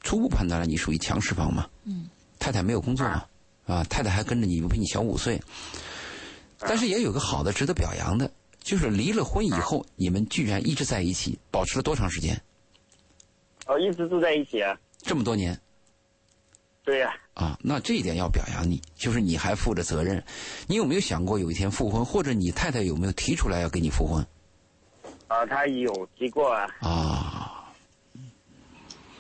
[0.02, 1.70] 初步判断来，你属于强势方嘛。
[1.84, 2.10] 嗯。
[2.38, 3.26] 太太没有工作嘛，
[3.66, 5.42] 啊，太太还跟着你，比你小五岁。
[6.60, 8.30] 但是也有个好的、值得表扬的，
[8.62, 12.40] 就是离了婚以后，你们居然一直在一起，保持了多长时间？
[13.66, 14.78] 哦，一直住在一起啊。
[15.02, 15.60] 这么多年
[16.86, 20.24] 对呀、啊，那这一点要表扬你，就是你还负着责任。
[20.68, 24.24] 你有没有想过有一天复婚，或者你太太有没有提出来要跟你复婚
[25.28, 27.52] 啊，他有提过啊，啊？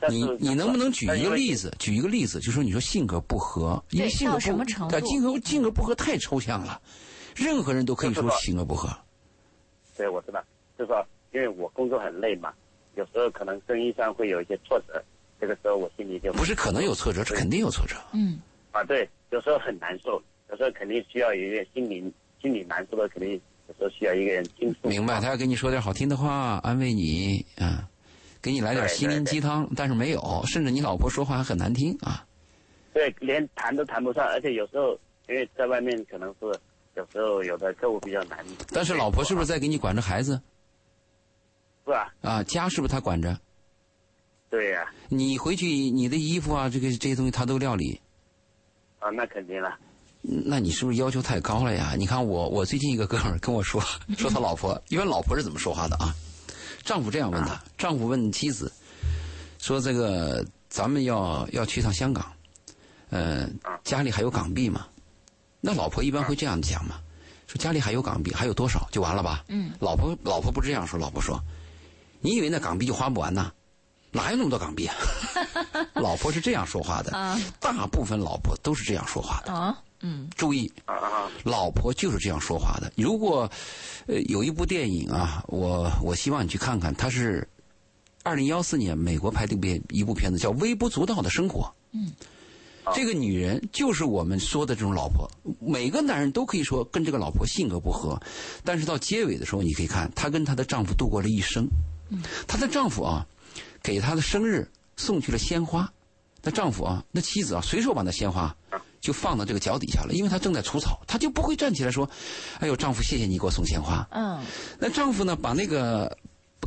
[0.07, 1.73] 你你能不能举一个例子？
[1.79, 6.79] 举一个例子，就说你说性格不合，因为性格不什么程度性格性格不合太抽象了，
[7.35, 8.95] 任何人都可以说性格不合。
[9.97, 10.43] 对，我知道，
[10.77, 11.03] 就是说，
[11.33, 12.53] 因为我工作很累嘛，
[12.93, 15.03] 有时候可能生意上会有一些挫折，
[15.45, 17.95] 这个时候我心里就不是可能有挫折，是肯定有挫折。
[18.13, 18.39] 嗯，
[18.71, 20.19] 啊，对，有时候很难受，
[20.49, 24.89] 有时候肯定需要一个心灵心里难受的，肯定有时候需要一个人倾诉。
[24.89, 27.87] 明白，他要跟你说点好听的话，安慰你啊，
[28.41, 32.25] 给你来点心灵鸡汤，但是没有，甚至你老婆说话还很难听啊。
[32.91, 36.59] 对，连谈都谈不上，而且有时候因为在外面可能是
[36.95, 38.43] 有时候有的客户比较难。
[38.73, 40.41] 但是老婆是不是在给你管着孩子
[41.85, 42.11] 是啊？
[42.21, 42.41] 啊？
[42.41, 43.39] 家是不是他管着？
[44.49, 47.99] 对呀、你回去你的衣服啊，这个这些东西他都料理，
[48.99, 49.77] 啊，那肯定了。
[50.21, 51.93] 那你是不是要求太高了呀？
[51.97, 53.81] 你看我，我最近一个哥们儿跟我说，
[54.17, 56.15] 说他老婆，一般老婆是怎么说话的啊？
[56.83, 58.71] 丈夫这样问他，丈夫问妻子，
[59.59, 62.31] 说这个咱们要要去趟香港，
[63.09, 63.49] 呃，
[63.83, 64.87] 家里还有港币吗？
[65.59, 66.95] 那老婆一般会这样讲嘛，
[67.47, 69.43] 说家里还有港币，还有多少就完了吧？
[69.49, 71.39] 嗯，老婆老婆不这样说，老婆说，
[72.21, 73.51] 你以为那港币就花不完呐？
[74.15, 74.95] 哪有那么多港币啊？
[75.95, 79.75] 老婆是这样说话的，啊大部分老婆都是这样说话的。
[80.35, 80.71] 注意，
[81.43, 82.91] 老婆就是这样说话的。
[82.95, 83.49] 如果，
[84.05, 87.47] 呃，有一部电影啊，我我希望你去看看，它是
[88.21, 91.61] 二零幺四年美国拍的一部一部片子，叫《微不足道的生活》。
[91.93, 92.11] 嗯，
[92.93, 95.27] 这个女人就是我们说的这种老婆，
[95.59, 98.21] 每个男人都可以说跟这个老婆性格不合，
[98.63, 101.67] 但是到结尾的时候，你可以看她跟她的丈夫度过了一生。
[102.11, 103.25] 嗯，她的丈夫啊，
[103.85, 104.67] 给她的生日
[104.97, 105.87] 送去了鲜花。
[106.41, 108.55] 那丈夫啊，那妻子啊，随手把那鲜花
[108.99, 112.09] 就放到这个脚底下了，因为她正在除草，她就不会站起来说
[112.59, 114.43] ：“哎呦，丈夫，谢谢你给我送鲜花。”嗯
[114.79, 116.17] 那丈夫呢，把那个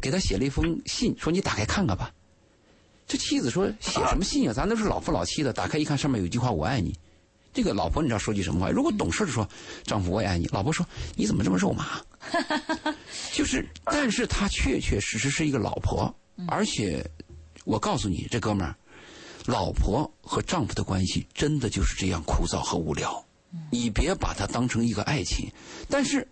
[0.00, 2.12] 给她写了一封信，说你打开看看吧。
[3.06, 4.52] 这妻子说写什么信啊？
[4.52, 6.94] 咱都是老夫老妻的，打开一看，上面有一句话“我爱你”。
[7.54, 8.70] 这个老婆你知道说句什么话？
[8.70, 9.48] 如果懂事的说，
[9.84, 10.46] 丈夫我也爱你。
[10.52, 12.00] 老婆说你怎么这么肉麻？
[13.32, 16.14] 就是，但是她确确实实是一个老婆，
[16.46, 17.04] 而且
[17.64, 18.76] 我告诉你，这哥们儿，
[19.46, 23.24] 老婆和丈夫的关系真的就是这样枯燥和无聊。
[23.70, 25.50] 你别把它当成一个爱情，
[25.88, 26.28] 但是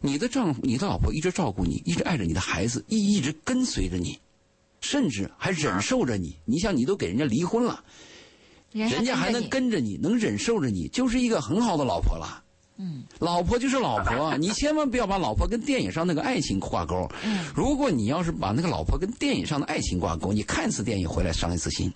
[0.00, 4.18] 你的丈夫、你的老婆一直照顾你，一直爱着你的孩子，一一直跟随着你，
[4.80, 6.38] 甚至还忍受着你。
[6.44, 7.84] 你想，你都给人家离婚了，
[8.72, 12.42] 人家还能跟着你，能忍受着你，就是一个很好的老婆了。
[12.78, 17.10] 嗯，老婆就是老婆， 你千万不要把老婆跟电影上那个爱情挂钩。
[17.24, 21.92] 嗯，如果你要是把那个老婆跟电影上的爱情挂钩，你看一次电影回来伤一次心。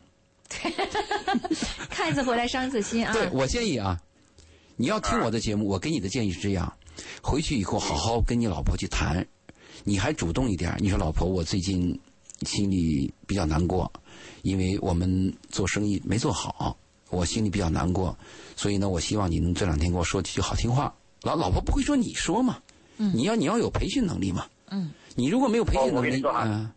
[1.90, 3.12] 看一次回来伤一次心啊。
[3.14, 4.00] 对我建议啊，
[4.76, 6.72] 你要听我的节目，我给你的建议是这样：
[7.22, 9.24] 回去以后好好跟你老婆去谈，
[9.84, 10.74] 你还主动一点。
[10.80, 11.98] 你说老婆，我最近
[12.46, 13.92] 心里比较难过，
[14.42, 16.76] 因为我们做生意没做好，
[17.10, 18.16] 我心里比较难过，
[18.60, 20.94] 所以呢，我希望你能这两天跟我说几句好听话。
[21.22, 22.60] 老老婆不会说你说嘛，
[22.98, 23.10] 嗯。
[23.14, 24.92] 你要你要有培训能力嘛，嗯。
[25.16, 26.70] 你如果没有培训能力，哦我跟你说啊嗯，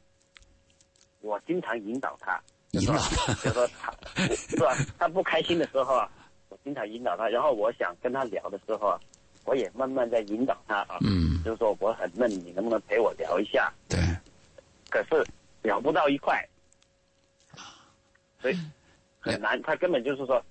[1.20, 3.94] 我经常引导他，引导他，就说他
[4.34, 4.74] 是吧？
[4.98, 6.10] 他不开心的时候啊，
[6.48, 8.98] 我经常引导他，然后我想跟他聊的时候啊，
[9.44, 13.70] 我也慢慢在引导他啊，嗯，就是说我很闷，你能不能陪我聊一下？
[13.90, 14.00] 对，
[14.90, 15.22] 可是
[15.62, 16.42] 聊不到一块，
[18.42, 18.72] 所以嗯
[19.20, 19.62] 很难。
[19.64, 20.42] 他根本就是说，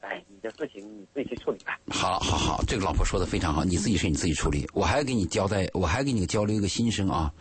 [0.00, 1.78] 哎，你的事情你自己去处理吧。
[1.88, 4.68] 好，好，好，这个老婆说的非常好，你自己事你自己处理。
[4.72, 7.32] 我还给你交代，我还给你交流一个心声啊。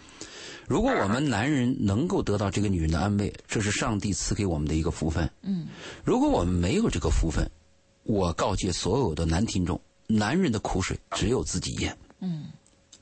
[0.68, 5.30] 如果我们男人能够得到这个女人的安慰，这是上帝赐给我们的一个福分。
[5.44, 5.68] 嗯，
[6.04, 7.48] 如果我们没有这个福分，
[8.02, 11.96] 我告诫所有的男听众，男人的苦水只有自己咽。
[12.20, 12.46] 嗯，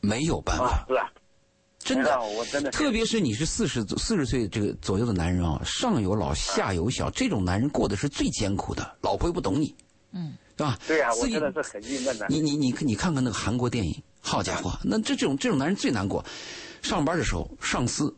[0.01, 1.09] 没有办啊法，，是啊，
[1.83, 2.19] 真的。
[2.21, 9.75] 我真的是特别是你是四十四十岁这个左右的男人啊，上有老下有小，这种男人过的是最艰苦的，老婆又不懂你，
[10.11, 10.79] 嗯，对吧？
[10.87, 12.25] 对啊，我真的是很郁闷的。
[12.29, 16.23] 你你你你看看那个韩国电影，好家伙，那这这种这种男人最难过。
[16.81, 18.13] 上班的时候，上司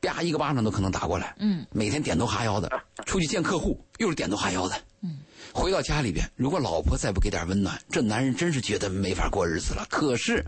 [0.00, 2.70] 啪一个巴掌都可能打过来，嗯，每天点头哈腰的，
[3.06, 5.18] 出去见客户又是点头哈腰的，嗯，
[5.52, 9.86] 回到家里边，如果老婆再不给点温暖，这男人真是觉得没法过日子了。
[9.88, 10.44] 可是，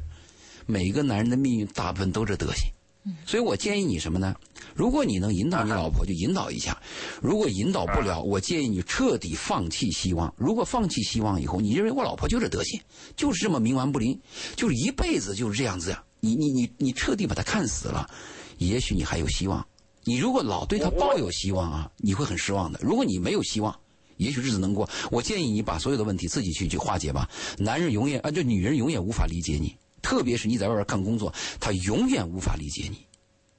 [0.66, 4.34] 每个男人的命运大部分都这德行，所以我建议你什么呢？
[4.74, 6.76] 如果你能引导你老婆，就引导一下；
[7.22, 10.34] 如果引导不了，我建议你彻底放弃希望。
[10.36, 12.80] 如果放弃希望以后，你认为我老婆就这德行，
[13.16, 14.20] 就是这么冥顽不灵，
[14.56, 18.10] 就是一辈子就是这样子呀，你你你你彻底把她看死了，
[18.58, 19.66] 也许你还有希望。
[20.04, 22.78] 你如果老对她抱有希望啊，你会很失望的。
[22.82, 23.74] 如果你没有希望，
[24.18, 24.88] 也许日子能过。
[25.10, 27.30] 我建议你把所有的问题自己去去化解吧。
[27.58, 33.06] 男人永远啊，就女人永远无法理解你，特别是你在外边干工作，他永远无法理解你。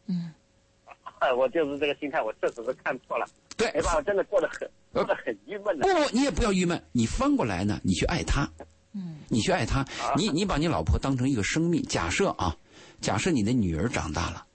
[0.07, 0.31] 嗯，
[1.37, 3.25] 我就是这个心态，我确实是看错了，
[3.55, 5.87] 对，没办法，真的过得很过得很郁闷的。
[5.87, 8.49] 不不，你也不要郁闷，你翻过来呢，你去爱他，
[8.93, 9.85] 嗯，你去爱他，
[10.15, 11.81] 你你把你老婆当成一个生命。
[11.83, 12.55] 假设啊，
[13.01, 14.45] 假设你的女儿长大了，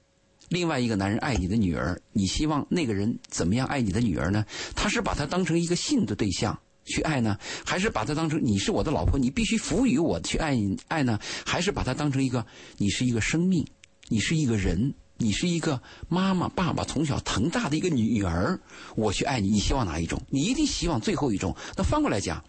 [0.48, 4.46] 另外一个男人爱你的女儿，你希望那个人怎么样爱你的女儿呢？
[4.74, 10.58] 他是把她当成一个性的对象去爱呢，还是把她当成你是我的老婆，你必须服务于我去爱
[10.88, 11.18] 爱呢？
[11.44, 12.44] 还是把她当成一个
[12.78, 13.66] 你是一个生命，
[14.08, 14.94] 你是一个人？
[15.18, 18.58] 你是一个妈妈、爸爸从小疼大的一个女儿，
[18.96, 20.20] 我去爱你，你希望哪一种？
[20.30, 21.54] 你一定希望最后一种。
[21.76, 22.42] 那反过来讲，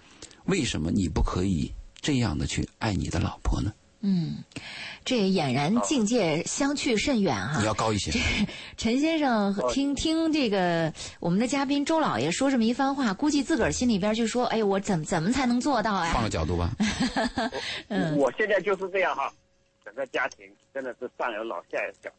[0.46, 1.72] 为什么你不可以
[2.02, 3.72] 这样的去爱你的老婆呢？
[4.06, 4.44] 嗯，
[5.06, 8.12] 这俨然境界相去甚远哈、你要高一些。
[8.76, 16.12] 陈先生听听这个我们的嘉宾周老爷说这么一番话，估计自个儿心里边就说：“哎，我怎么怎么才能做到呀？
[16.14, 16.70] 换个角度吧，
[17.88, 18.18] 嗯。
[18.18, 19.32] 我现在就是这样哈，
[19.86, 22.10] 整个家庭真的是上有老下有小，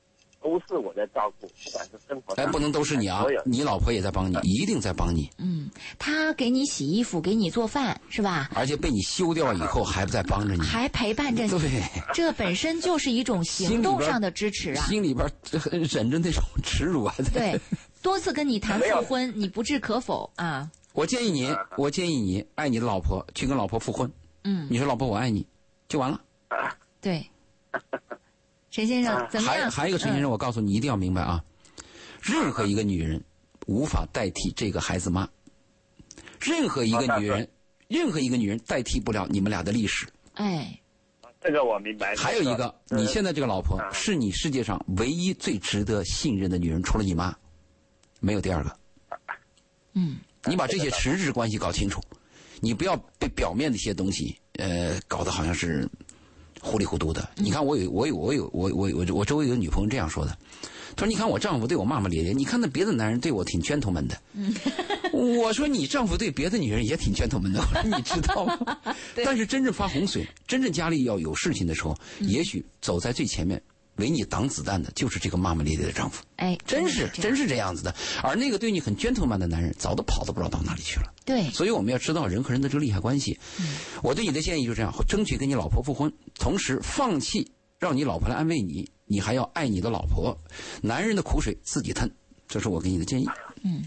[0.45, 8.51] 都是我在照顾，不管是生活上，哎，不能都是你啊，你老婆也在帮你，一定在帮你，？”嗯，她给你洗衣服，给你做饭，是吧？
[8.55, 10.61] 而且被你休掉以后还不在帮着你。
[10.61, 11.82] 还陪伴着你，对，
[12.12, 14.84] 这本身就是一种行动上的支持啊。
[14.86, 15.26] 心里边
[15.90, 17.14] 忍着那种耻辱啊。
[17.32, 17.59] 对，
[18.03, 20.70] 多次跟你谈复婚，你不置可否啊。
[20.92, 24.12] 我建议你，我建议你爱你的老婆，去跟老婆复婚。
[24.45, 25.47] 嗯，你说老婆我爱你，
[25.88, 26.20] 就完了。
[27.01, 27.26] 对。
[28.75, 29.70] 陈先生怎么样？
[29.70, 31.45] 还还有一个陈先生，我告诉你一定要明白啊，
[32.20, 33.22] 任何一个女人
[33.68, 35.29] 无法代替这个孩子妈，
[36.41, 37.49] 任何一个女人，
[37.87, 40.09] 任何一个女人代替不了你们俩的历史。
[40.33, 40.77] 哎，
[41.41, 42.16] 这个我明白。
[42.16, 47.33] 还有一个，呃你现在这个老婆啊是你世界上唯一最值得信任的女人，除了你妈，
[48.18, 48.77] 没有第二个。
[49.93, 50.16] 嗯，
[50.47, 52.01] 你把这些实质关系搞清楚，
[52.59, 55.89] 你不要被表面的一些东西，呃，搞得好像是
[56.65, 57.29] 糊里糊涂的。
[57.37, 60.37] 你看，我有我有我有我我我我周围有女朋友这样说的，
[60.97, 64.19] 她说：“你看我丈夫对我骂骂咧咧，你看那别的男人对我挺 gentleman 的。”
[65.12, 68.79] 我说：“你丈夫对别的女人也挺 gentleman 的，我说你知道吗？
[69.25, 73.61] 但是真正发洪水，真正家里要有事情的时候，也许走在最前面。”
[73.97, 77.95] 为你挡子弹的就是这个骂骂咧咧的丈夫，哎，真是真是这样子的。
[78.22, 81.12] 而那个对你很 gentleman 的男人，早都跑都不知道到哪里去了。
[81.24, 83.38] 对，所以我们要知道人和人的这个利害关系。
[84.03, 90.36] 我对你的建议就是这样：争取跟你老婆复婚，同时放弃让你老婆来安慰你，你还要爱你的老婆。
[90.82, 92.11] 男人的苦水自己吞，
[92.49, 93.28] 这是我给你的建议。
[93.62, 93.84] 嗯，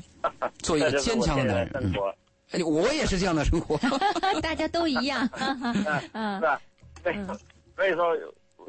[0.59, 1.93] 做一个坚强的男人。
[2.65, 3.77] 我也是这样的生活。
[4.41, 5.27] 大家都一样。
[5.35, 6.61] 是吧？
[7.03, 7.13] 对，
[7.75, 8.15] 所以说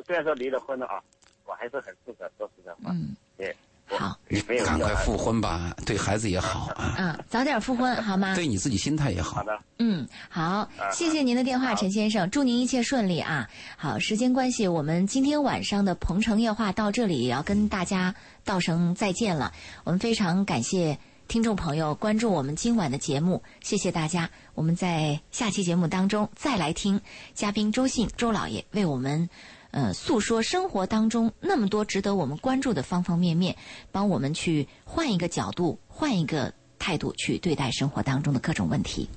[0.05, 1.01] 虽然说离了婚了啊，
[1.49, 3.57] 我还是很负责，说实在话，嗯，对，
[3.89, 4.19] 好
[4.67, 8.35] 赶快复婚吧，对孩子也好啊，嗯，早点复婚好吗？
[8.35, 9.43] 对你自己心态也好好。
[9.45, 13.49] 的，嗯，好，谢谢您的电话，陈先生，祝您一切顺利啊！
[13.79, 19.51] 好，时间关系，我们今天晚上的《鹏城夜话》到这里也要跟大家道声再见了。
[19.85, 24.29] 我们非常感谢听众朋友关注我们今晚的节目，谢谢大家。
[24.55, 27.01] 我们在下期节目当中再来听
[27.33, 29.31] 嘉宾周信周老爷为我们。
[29.71, 33.57] 呃诉说生活当中那么多值得我们关注的方方面面
[33.93, 39.09] 帮我们去换一个角度换一个态度去对待生活当中的各种问题。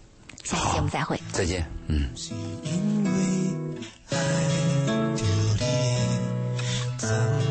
[0.44, 1.20] 下期节目再会。
[1.32, 2.10] 再见嗯。
[2.64, 3.12] 因为
[7.02, 7.51] 爱